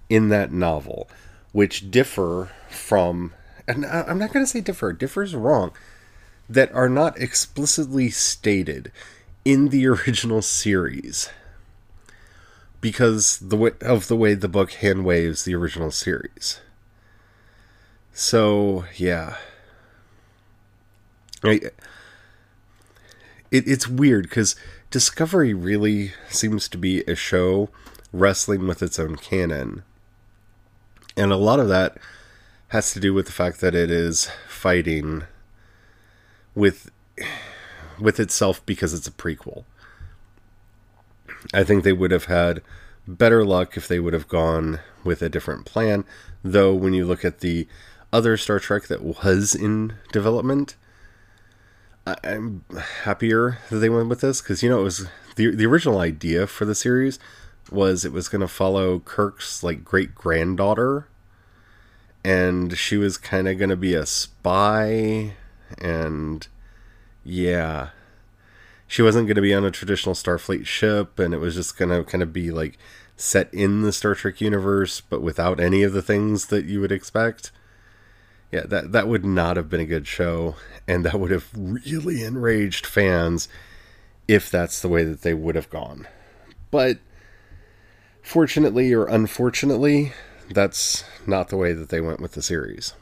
in 0.09 0.29
that 0.29 0.53
novel, 0.53 1.09
which 1.57 1.91
differ 1.91 2.51
from, 2.69 3.33
and 3.67 3.87
I'm 3.87 4.19
not 4.19 4.31
going 4.31 4.45
to 4.45 4.47
say 4.47 4.61
differ, 4.61 4.93
differs 4.93 5.35
wrong, 5.35 5.73
that 6.51 6.71
are 6.75 6.91
not 6.91 7.19
explicitly 7.19 8.11
stated 8.11 8.93
in 9.43 9.71
the 9.71 9.87
original 9.87 10.43
series 10.43 11.31
because 12.83 13.39
the 13.39 13.57
way, 13.57 13.71
of 13.81 14.09
the 14.09 14.17
way 14.17 14.35
the 14.35 14.49
book 14.51 14.73
hand 14.73 15.07
waves 15.07 15.47
the 15.47 15.55
original 15.55 15.91
series. 15.91 16.61
So 18.13 18.85
yeah, 18.95 19.39
I, 21.43 21.53
it, 23.51 23.67
it's 23.67 23.89
weird 23.89 24.25
because 24.25 24.57
Discovery 24.91 25.55
really 25.55 26.13
seems 26.29 26.69
to 26.69 26.77
be 26.77 27.01
a 27.05 27.15
show 27.15 27.71
wrestling 28.13 28.67
with 28.67 28.83
its 28.83 28.99
own 28.99 29.17
canon. 29.17 29.85
And 31.17 31.33
a 31.33 31.37
lot 31.37 31.61
of 31.61 31.69
that 31.69 31.97
has 32.69 32.93
to 32.93 33.01
do 33.01 33.15
with 33.15 33.27
the 33.27 33.33
fact 33.33 33.61
that 33.61 33.75
it 33.75 33.91
is 33.91 34.31
fighting 34.49 35.25
with 36.55 36.91
with 37.99 38.21
itself 38.21 38.65
because 38.67 38.93
it's 38.93 39.07
a 39.07 39.13
prequel. 39.13 39.65
I 41.55 41.65
think 41.65 41.83
they 41.83 41.93
would 41.93 42.11
have 42.11 42.25
had 42.25 42.61
better 43.07 43.45
luck 43.45 43.77
if 43.77 43.89
they 43.89 44.01
would 44.01 44.13
have 44.13 44.29
gone 44.29 44.81
with 45.05 45.23
a 45.23 45.29
different 45.29 45.65
plan, 45.65 46.05
though 46.43 46.75
when 46.75 46.93
you 46.93 47.07
look 47.07 47.25
at 47.25 47.39
the 47.41 47.69
other 48.13 48.37
Star 48.37 48.59
Trek 48.59 48.89
that 48.89 49.03
was 49.03 49.55
in 49.55 49.95
development, 50.13 50.77
I'm 52.07 52.65
happier 53.03 53.59
that 53.71 53.79
they 53.79 53.89
went 53.89 54.09
with 54.09 54.21
this 54.21 54.41
because 54.41 54.63
you 54.63 54.71
know 54.71 54.81
it 54.81 54.85
was 54.85 55.07
the 55.37 55.55
the 55.55 55.67
original 55.67 55.99
idea 55.99 56.47
for 56.47 56.65
the 56.65 56.75
series 56.75 57.19
was 57.71 58.05
it 58.05 58.13
was 58.13 58.29
going 58.29 58.41
to 58.41 58.49
follow 58.49 58.99
Kirk's 59.01 59.63
like 59.63 59.85
great 59.85 60.15
granddaughter, 60.15 61.09
and 62.25 62.77
she 62.77 62.97
was 62.97 63.19
kind 63.19 63.49
of 63.49 63.59
going 63.59 63.71
to 63.71 63.77
be 63.77 63.95
a 63.95 64.07
spy, 64.07 65.35
and 65.79 66.47
yeah, 67.25 67.91
she 68.87 69.03
wasn't 69.03 69.27
going 69.27 69.37
to 69.37 69.43
be 69.43 69.55
on 69.55 69.65
a 69.65 69.71
traditional 69.71 70.15
Starfleet 70.15 70.67
ship, 70.67 71.19
and 71.19 71.35
it 71.35 71.39
was 71.39 71.55
just 71.55 71.77
going 71.77 71.91
to 71.91 72.05
kind 72.09 72.23
of 72.23 72.33
be 72.33 72.51
like 72.51 72.79
set 73.17 73.53
in 73.53 73.83
the 73.83 73.93
Star 73.93 74.15
Trek 74.15 74.41
universe, 74.41 75.01
but 75.01 75.23
without 75.23 75.59
any 75.59 75.83
of 75.83 75.93
the 75.93 76.03
things 76.03 76.47
that 76.47 76.67
you 76.67 76.81
would 76.81 76.93
expect. 76.93 77.51
Yeah, 78.53 78.65
that 78.67 78.93
that 78.93 79.09
would 79.09 79.25
not 79.25 79.57
have 79.57 79.69
been 79.69 79.81
a 79.81 79.87
good 79.87 80.07
show, 80.07 80.55
and 80.87 81.05
that 81.05 81.19
would 81.19 81.33
have 81.33 81.51
really 81.55 82.23
enraged 82.23 82.87
fans 82.87 83.49
if 84.29 84.51
that's 84.51 84.81
the 84.81 84.89
way 84.89 85.05
that 85.05 85.23
they 85.23 85.35
would 85.35 85.57
have 85.57 85.69
gone. 85.69 86.07
But 86.71 86.99
fortunately 88.27 88.93
or 88.93 89.07
unfortunately, 89.07 90.13
that's 90.51 91.05
not 91.29 91.49
the 91.49 91.57
way 91.57 91.73
that 91.73 91.91
they 91.91 92.01
went 92.01 92.21
with 92.21 92.33
the 92.33 92.43
series. 92.43 92.93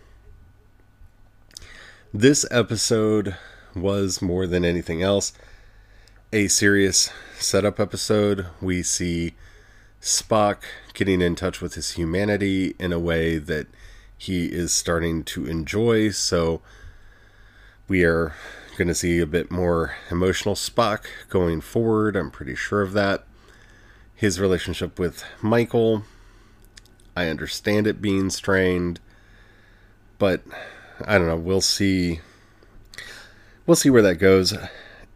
This 2.13 2.45
episode 2.51 3.35
was 3.75 4.21
more 4.21 4.47
than 4.47 4.67
anything 4.67 5.03
else 5.03 5.33
a 6.31 6.47
serious 6.49 7.11
setup 7.39 7.81
episode. 7.81 8.47
We 8.61 8.83
see 8.83 9.35
Spock 10.01 10.59
getting 10.93 11.23
in 11.23 11.37
touch 11.37 11.63
with 11.63 11.75
his 11.75 11.93
humanity 11.93 12.75
in 12.79 12.93
a 12.93 12.99
way 12.99 13.39
that 13.39 13.69
he 14.19 14.47
is 14.47 14.73
starting 14.73 15.25
to 15.25 15.47
enjoy. 15.47 16.11
So 16.11 16.61
we 17.89 18.05
are 18.05 18.35
going 18.77 18.89
to 18.89 18.95
see 18.95 19.21
a 19.21 19.27
bit 19.27 19.51
more 19.51 19.95
emotional 20.11 20.55
Spock 20.55 21.07
going 21.31 21.63
forward. 21.63 22.15
I'm 22.15 22.31
pretty 22.31 22.57
sure 22.57 22.83
of 22.83 22.93
that. 22.93 23.25
His 24.15 24.41
relationship 24.41 24.99
with 24.99 25.25
Michael, 25.43 26.05
I 27.17 27.29
understand 27.29 27.87
it 27.87 28.01
being 28.01 28.31
strained, 28.31 29.01
but 30.19 30.43
I 31.05 31.19
don't 31.19 31.27
know. 31.27 31.37
We'll 31.37 31.61
see. 31.61 32.21
We'll 33.67 33.77
see 33.77 33.91
where 33.91 34.03
that 34.03 34.17
goes. 34.17 34.55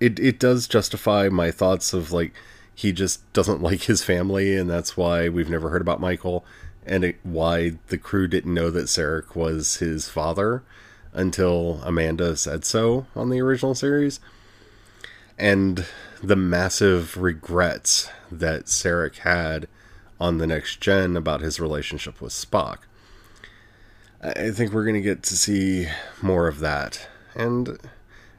It 0.00 0.18
it 0.18 0.38
does 0.38 0.68
justify 0.68 1.28
my 1.28 1.50
thoughts 1.50 1.92
of 1.92 2.12
like 2.12 2.34
he 2.74 2.92
just 2.92 3.32
doesn't 3.32 3.62
like 3.68 3.82
his 3.82 4.02
family, 4.04 4.56
and 4.56 4.68
that's 4.68 4.96
why 4.96 5.28
we've 5.28 5.50
never 5.50 5.70
heard 5.70 5.82
about 5.82 6.00
Michael 6.00 6.44
and 6.88 7.04
it, 7.04 7.16
why 7.22 7.72
the 7.88 7.98
crew 7.98 8.26
didn't 8.26 8.54
know 8.54 8.70
that 8.70 8.87
Sarek 8.87 9.37
was 9.37 9.76
his 9.76 10.08
father 10.08 10.62
until 11.12 11.80
Amanda 11.84 12.37
said 12.37 12.64
so 12.64 13.06
on 13.14 13.30
the 13.30 13.40
original 13.40 13.74
series. 13.74 14.20
And 15.38 15.87
the 16.22 16.37
massive 16.37 17.16
regrets 17.16 18.11
that 18.31 18.64
Sarek 18.64 19.18
had 19.18 19.68
on 20.20 20.38
the 20.38 20.46
next 20.46 20.81
gen 20.81 21.16
about 21.16 21.40
his 21.40 21.61
relationship 21.61 22.20
with 22.20 22.33
Spock. 22.33 22.79
I 24.20 24.51
think 24.51 24.72
we're 24.72 24.85
going 24.85 24.94
to 24.94 25.01
get 25.01 25.22
to 25.24 25.37
see 25.37 25.87
more 26.20 26.48
of 26.48 26.59
that. 26.59 27.09
And 27.37 27.79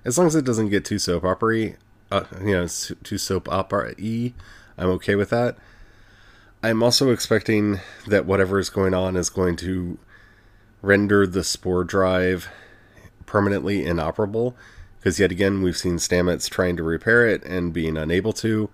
as 0.04 0.18
long 0.18 0.28
as 0.28 0.36
it 0.36 0.44
doesn't 0.44 0.70
get 0.70 0.84
too 0.84 1.00
soap 1.00 1.24
opera 1.24 1.74
uh, 2.12 2.24
you 2.42 2.52
know, 2.52 2.68
too 2.68 3.18
soap 3.18 3.48
opera 3.50 3.94
y, 4.00 4.34
I'm 4.78 4.90
okay 4.90 5.16
with 5.16 5.30
that. 5.30 5.58
I'm 6.62 6.84
also 6.84 7.12
expecting 7.12 7.80
that 8.08 8.26
whatever 8.26 8.60
is 8.60 8.70
going 8.70 8.94
on 8.94 9.16
is 9.16 9.30
going 9.30 9.56
to 9.58 9.98
render 10.82 11.26
the 11.26 11.44
spore 11.44 11.84
drive 11.84 12.50
permanently 13.26 13.86
inoperable. 13.86 14.58
Because 15.00 15.20
yet 15.20 15.32
again, 15.32 15.62
we've 15.62 15.78
seen 15.78 15.96
Stamets 15.96 16.50
trying 16.50 16.76
to 16.78 16.84
repair 16.84 17.26
it 17.28 17.44
and 17.46 17.74
being 17.74 17.98
unable 17.98 18.34
to. 18.34 18.70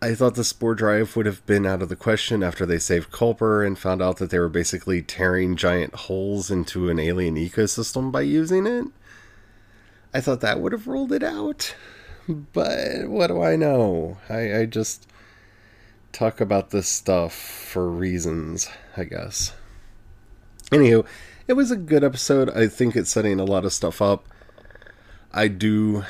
I 0.00 0.14
thought 0.14 0.34
the 0.34 0.42
spore 0.42 0.74
drive 0.74 1.14
would 1.14 1.26
have 1.26 1.46
been 1.46 1.64
out 1.64 1.80
of 1.80 1.88
the 1.88 1.96
question 1.96 2.42
after 2.42 2.66
they 2.66 2.78
saved 2.78 3.12
Culber 3.12 3.64
and 3.64 3.78
found 3.78 4.02
out 4.02 4.16
that 4.16 4.30
they 4.30 4.38
were 4.38 4.48
basically 4.48 5.00
tearing 5.00 5.54
giant 5.54 5.94
holes 5.94 6.50
into 6.50 6.88
an 6.88 6.98
alien 6.98 7.36
ecosystem 7.36 8.10
by 8.10 8.22
using 8.22 8.66
it. 8.66 8.86
I 10.12 10.20
thought 10.20 10.40
that 10.40 10.60
would 10.60 10.72
have 10.72 10.88
ruled 10.88 11.12
it 11.12 11.22
out. 11.22 11.74
But 12.28 13.08
what 13.08 13.28
do 13.28 13.42
I 13.42 13.56
know? 13.56 14.18
I, 14.28 14.60
I 14.60 14.66
just 14.66 15.06
talk 16.12 16.40
about 16.40 16.70
this 16.70 16.88
stuff 16.88 17.32
for 17.32 17.88
reasons, 17.88 18.68
I 18.96 19.04
guess. 19.04 19.54
Anywho, 20.70 21.06
it 21.46 21.54
was 21.54 21.70
a 21.70 21.76
good 21.76 22.04
episode. 22.04 22.50
I 22.50 22.68
think 22.68 22.96
it's 22.96 23.10
setting 23.10 23.40
a 23.40 23.44
lot 23.44 23.64
of 23.64 23.72
stuff 23.72 24.00
up. 24.00 24.26
I 25.32 25.48
do 25.48 26.04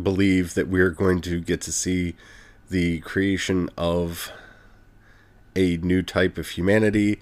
believe 0.00 0.54
that 0.54 0.68
we're 0.68 0.90
going 0.90 1.20
to 1.22 1.40
get 1.40 1.60
to 1.62 1.72
see 1.72 2.14
the 2.70 3.00
creation 3.00 3.68
of 3.76 4.32
a 5.56 5.76
new 5.78 6.02
type 6.02 6.38
of 6.38 6.50
humanity. 6.50 7.20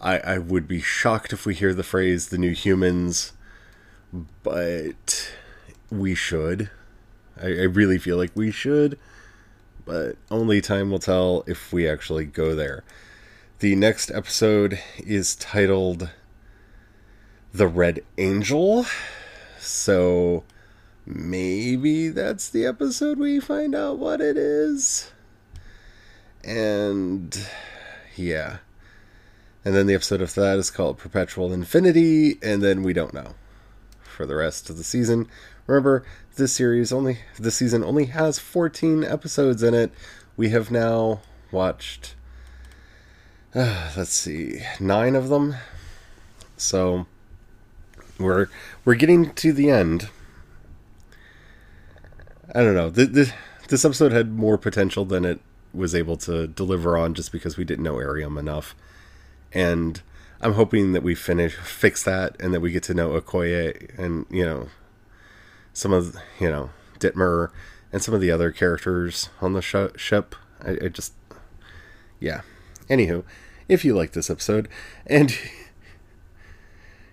I, 0.00 0.18
I 0.18 0.38
would 0.38 0.66
be 0.66 0.80
shocked 0.80 1.32
if 1.32 1.46
we 1.46 1.54
hear 1.54 1.74
the 1.74 1.82
phrase 1.82 2.28
the 2.28 2.38
new 2.38 2.52
humans, 2.52 3.32
but 4.42 5.32
we 5.90 6.14
should. 6.14 6.70
I, 7.40 7.46
I 7.46 7.64
really 7.64 7.98
feel 7.98 8.16
like 8.16 8.32
we 8.34 8.50
should 8.50 8.98
but 9.86 10.16
only 10.30 10.60
time 10.60 10.90
will 10.90 10.98
tell 10.98 11.44
if 11.46 11.72
we 11.72 11.88
actually 11.88 12.26
go 12.26 12.54
there. 12.54 12.84
The 13.60 13.74
next 13.76 14.10
episode 14.10 14.78
is 14.98 15.34
titled 15.36 16.10
The 17.54 17.68
Red 17.68 18.00
Angel. 18.18 18.84
So 19.66 20.44
maybe 21.04 22.08
that's 22.08 22.48
the 22.48 22.66
episode 22.66 23.18
we 23.18 23.40
find 23.40 23.74
out 23.74 23.98
what 23.98 24.20
it 24.20 24.36
is. 24.36 25.12
And 26.44 27.38
yeah. 28.16 28.58
And 29.64 29.74
then 29.74 29.86
the 29.86 29.94
episode 29.94 30.22
of 30.22 30.34
that 30.34 30.58
is 30.58 30.70
called 30.70 30.98
Perpetual 30.98 31.52
Infinity, 31.52 32.38
and 32.42 32.62
then 32.62 32.82
we 32.82 32.92
don't 32.92 33.12
know 33.12 33.34
for 34.02 34.24
the 34.24 34.36
rest 34.36 34.70
of 34.70 34.76
the 34.76 34.84
season. 34.84 35.28
Remember, 35.66 36.04
this 36.36 36.52
series 36.52 36.92
only 36.92 37.18
this 37.38 37.56
season 37.56 37.82
only 37.82 38.06
has 38.06 38.38
14 38.38 39.02
episodes 39.02 39.62
in 39.62 39.74
it. 39.74 39.90
We 40.36 40.50
have 40.50 40.70
now 40.70 41.20
watched 41.50 42.14
uh, 43.56 43.90
let's 43.96 44.12
see, 44.12 44.60
9 44.78 45.16
of 45.16 45.28
them. 45.30 45.56
So 46.56 47.06
we're 48.18 48.48
we're 48.84 48.94
getting 48.94 49.32
to 49.34 49.52
the 49.52 49.70
end. 49.70 50.08
I 52.54 52.62
don't 52.62 52.74
know. 52.74 52.90
This, 52.90 53.32
this 53.68 53.84
episode 53.84 54.12
had 54.12 54.32
more 54.32 54.56
potential 54.56 55.04
than 55.04 55.24
it 55.24 55.40
was 55.74 55.94
able 55.94 56.16
to 56.18 56.46
deliver 56.46 56.96
on 56.96 57.12
just 57.12 57.32
because 57.32 57.56
we 57.56 57.64
didn't 57.64 57.84
know 57.84 57.96
Airiam 57.96 58.38
enough. 58.38 58.74
And 59.52 60.00
I'm 60.40 60.54
hoping 60.54 60.92
that 60.92 61.02
we 61.02 61.14
finish 61.14 61.54
fix 61.54 62.02
that 62.04 62.36
and 62.40 62.54
that 62.54 62.60
we 62.60 62.72
get 62.72 62.82
to 62.84 62.94
know 62.94 63.20
Okoye 63.20 63.98
and 63.98 64.26
you 64.30 64.44
know 64.44 64.68
some 65.72 65.92
of 65.92 66.16
you 66.40 66.48
know 66.48 66.70
Detmer 66.98 67.50
and 67.92 68.02
some 68.02 68.14
of 68.14 68.20
the 68.20 68.30
other 68.30 68.50
characters 68.50 69.28
on 69.40 69.52
the 69.52 69.62
sh- 69.62 69.96
ship. 69.96 70.34
I, 70.64 70.72
I 70.84 70.88
just 70.88 71.12
yeah. 72.20 72.42
Anywho, 72.88 73.24
if 73.68 73.84
you 73.84 73.94
like 73.94 74.12
this 74.12 74.30
episode 74.30 74.68
and 75.06 75.36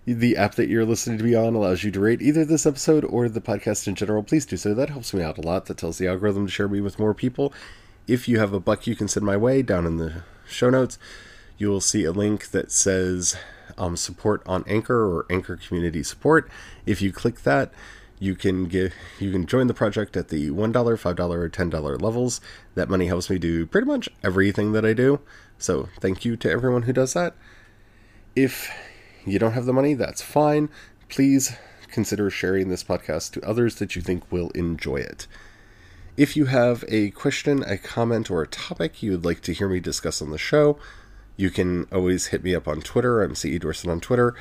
the 0.06 0.36
app 0.36 0.56
that 0.56 0.68
you're 0.68 0.86
listening 0.86 1.18
to 1.18 1.24
me 1.24 1.34
on 1.36 1.56
allows 1.56 1.84
you 1.84 1.92
to 1.92 2.00
rate 2.00 2.22
either 2.22 2.44
this 2.44 2.66
episode 2.66 3.06
or 3.06 3.30
the 3.30 3.42
podcast 3.42 3.88
in 3.88 3.96
general, 3.96 4.24
please 4.24 4.46
do 4.46 4.58
so. 4.58 4.74
That 4.74 4.90
helps 4.90 5.14
me 5.14 5.24
out 5.24 5.38
a 5.38 5.42
lot. 5.42 5.66
That 5.68 5.78
tells 5.78 5.98
the 5.98 6.08
algorithm 6.08 6.46
to 6.46 6.52
share 6.52 6.68
me 6.68 6.82
with 6.82 7.00
more 7.00 7.14
people. 7.14 7.54
If 8.08 8.28
you 8.28 8.40
have 8.40 8.54
a 8.54 8.60
buck 8.60 8.86
you 8.86 8.96
can 8.96 9.08
send 9.08 9.26
my 9.26 9.38
way 9.38 9.62
down 9.62 9.86
in 9.86 9.98
the 9.98 10.24
show 10.46 10.70
notes, 10.70 11.00
you 11.58 11.70
will 11.70 11.82
see 11.82 12.04
a 12.04 12.12
link 12.12 12.52
that 12.52 12.72
says 12.72 13.38
um, 13.78 13.96
support 13.96 14.44
on 14.46 14.66
Anchor 14.68 15.06
or 15.06 15.26
Anchor 15.30 15.56
Community 15.56 16.04
Support. 16.04 16.50
If 16.86 17.02
you 17.02 17.14
click 17.14 17.44
that, 17.44 17.72
you 18.20 18.36
can 18.36 18.66
get 18.66 18.94
you 19.20 19.32
can 19.32 19.46
join 19.46 19.68
the 19.68 19.74
project 19.74 20.16
at 20.18 20.30
the 20.30 20.52
one 20.52 20.72
dollar, 20.72 20.98
five 20.98 21.16
dollar, 21.16 21.42
or 21.42 21.50
ten 21.50 21.70
dollar 21.70 21.98
levels. 21.98 22.42
That 22.76 22.90
money 22.90 23.08
helps 23.08 23.30
me 23.30 23.38
do 23.38 23.66
pretty 23.66 23.88
much 23.88 24.10
everything 24.24 24.74
that 24.74 24.86
I 24.86 24.94
do. 24.94 25.22
So 25.58 25.90
thank 26.00 26.26
you 26.26 26.36
to 26.38 26.50
everyone 26.50 26.84
who 26.84 26.94
does 26.94 27.14
that. 27.14 27.36
If 28.36 28.70
you 29.26 29.40
don't 29.40 29.54
have 29.54 29.66
the 29.66 29.74
money, 29.74 29.94
that's 29.94 30.22
fine. 30.22 30.70
Please 31.10 31.56
consider 31.90 32.30
sharing 32.30 32.70
this 32.70 32.84
podcast 32.84 33.32
to 33.32 33.48
others 33.48 33.76
that 33.76 33.96
you 33.96 34.02
think 34.02 34.32
will 34.32 34.50
enjoy 34.52 34.98
it. 34.98 35.28
If 36.18 36.36
you 36.36 36.46
have 36.46 36.84
a 36.88 37.12
question, 37.12 37.64
a 37.64 37.78
comment, 37.78 38.30
or 38.30 38.42
a 38.42 38.48
topic 38.48 39.02
you 39.02 39.12
would 39.12 39.26
like 39.26 39.42
to 39.42 39.54
hear 39.54 39.68
me 39.68 39.80
discuss 39.80 40.22
on 40.22 40.32
the 40.32 40.38
show, 40.38 40.78
you 41.38 41.50
can 41.50 41.88
always 41.92 42.28
hit 42.28 42.44
me 42.44 42.54
up 42.54 42.68
on 42.68 42.82
Twitter. 42.82 43.24
I'm 43.24 43.36
CE 43.36 43.58
Dorson 43.60 43.90
on 43.90 44.00
Twitter. 44.00 44.36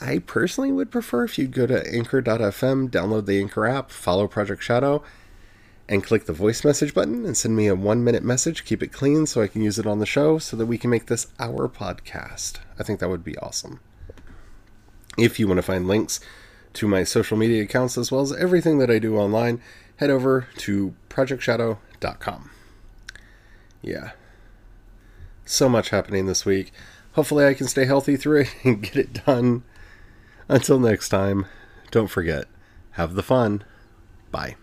I 0.00 0.18
personally 0.18 0.72
would 0.72 0.90
prefer 0.90 1.24
if 1.24 1.38
you'd 1.38 1.52
go 1.52 1.66
to 1.66 1.86
anchor.fm, 1.94 2.90
download 2.90 3.26
the 3.26 3.38
Anchor 3.38 3.66
app, 3.66 3.90
follow 3.90 4.26
Project 4.26 4.62
Shadow, 4.62 5.02
and 5.88 6.02
click 6.02 6.26
the 6.26 6.32
voice 6.32 6.64
message 6.64 6.94
button 6.94 7.26
and 7.26 7.36
send 7.36 7.54
me 7.56 7.66
a 7.66 7.74
one 7.74 8.02
minute 8.02 8.22
message. 8.22 8.64
Keep 8.64 8.82
it 8.82 8.92
clean 8.92 9.26
so 9.26 9.42
I 9.42 9.48
can 9.48 9.62
use 9.62 9.78
it 9.78 9.86
on 9.86 9.98
the 9.98 10.06
show 10.06 10.38
so 10.38 10.56
that 10.56 10.66
we 10.66 10.78
can 10.78 10.90
make 10.90 11.06
this 11.06 11.26
our 11.38 11.68
podcast. 11.68 12.58
I 12.78 12.84
think 12.84 13.00
that 13.00 13.08
would 13.10 13.24
be 13.24 13.36
awesome. 13.38 13.80
If 15.18 15.38
you 15.38 15.46
want 15.46 15.58
to 15.58 15.62
find 15.62 15.86
links 15.86 16.20
to 16.74 16.86
my 16.86 17.04
social 17.04 17.36
media 17.36 17.62
accounts 17.62 17.98
as 17.98 18.12
well 18.12 18.22
as 18.22 18.32
everything 18.32 18.78
that 18.78 18.90
I 18.90 18.98
do 18.98 19.16
online, 19.16 19.60
head 19.96 20.10
over 20.10 20.46
to 20.58 20.94
projectshadow.com. 21.08 22.50
Yeah. 23.82 24.12
So 25.44 25.68
much 25.68 25.90
happening 25.90 26.26
this 26.26 26.46
week. 26.46 26.72
Hopefully, 27.12 27.44
I 27.44 27.54
can 27.54 27.66
stay 27.66 27.86
healthy 27.86 28.16
through 28.16 28.42
it 28.42 28.54
and 28.64 28.82
get 28.82 28.96
it 28.96 29.24
done. 29.26 29.64
Until 30.48 30.78
next 30.78 31.08
time, 31.08 31.46
don't 31.90 32.08
forget, 32.08 32.46
have 32.92 33.14
the 33.14 33.22
fun. 33.22 33.64
Bye. 34.30 34.56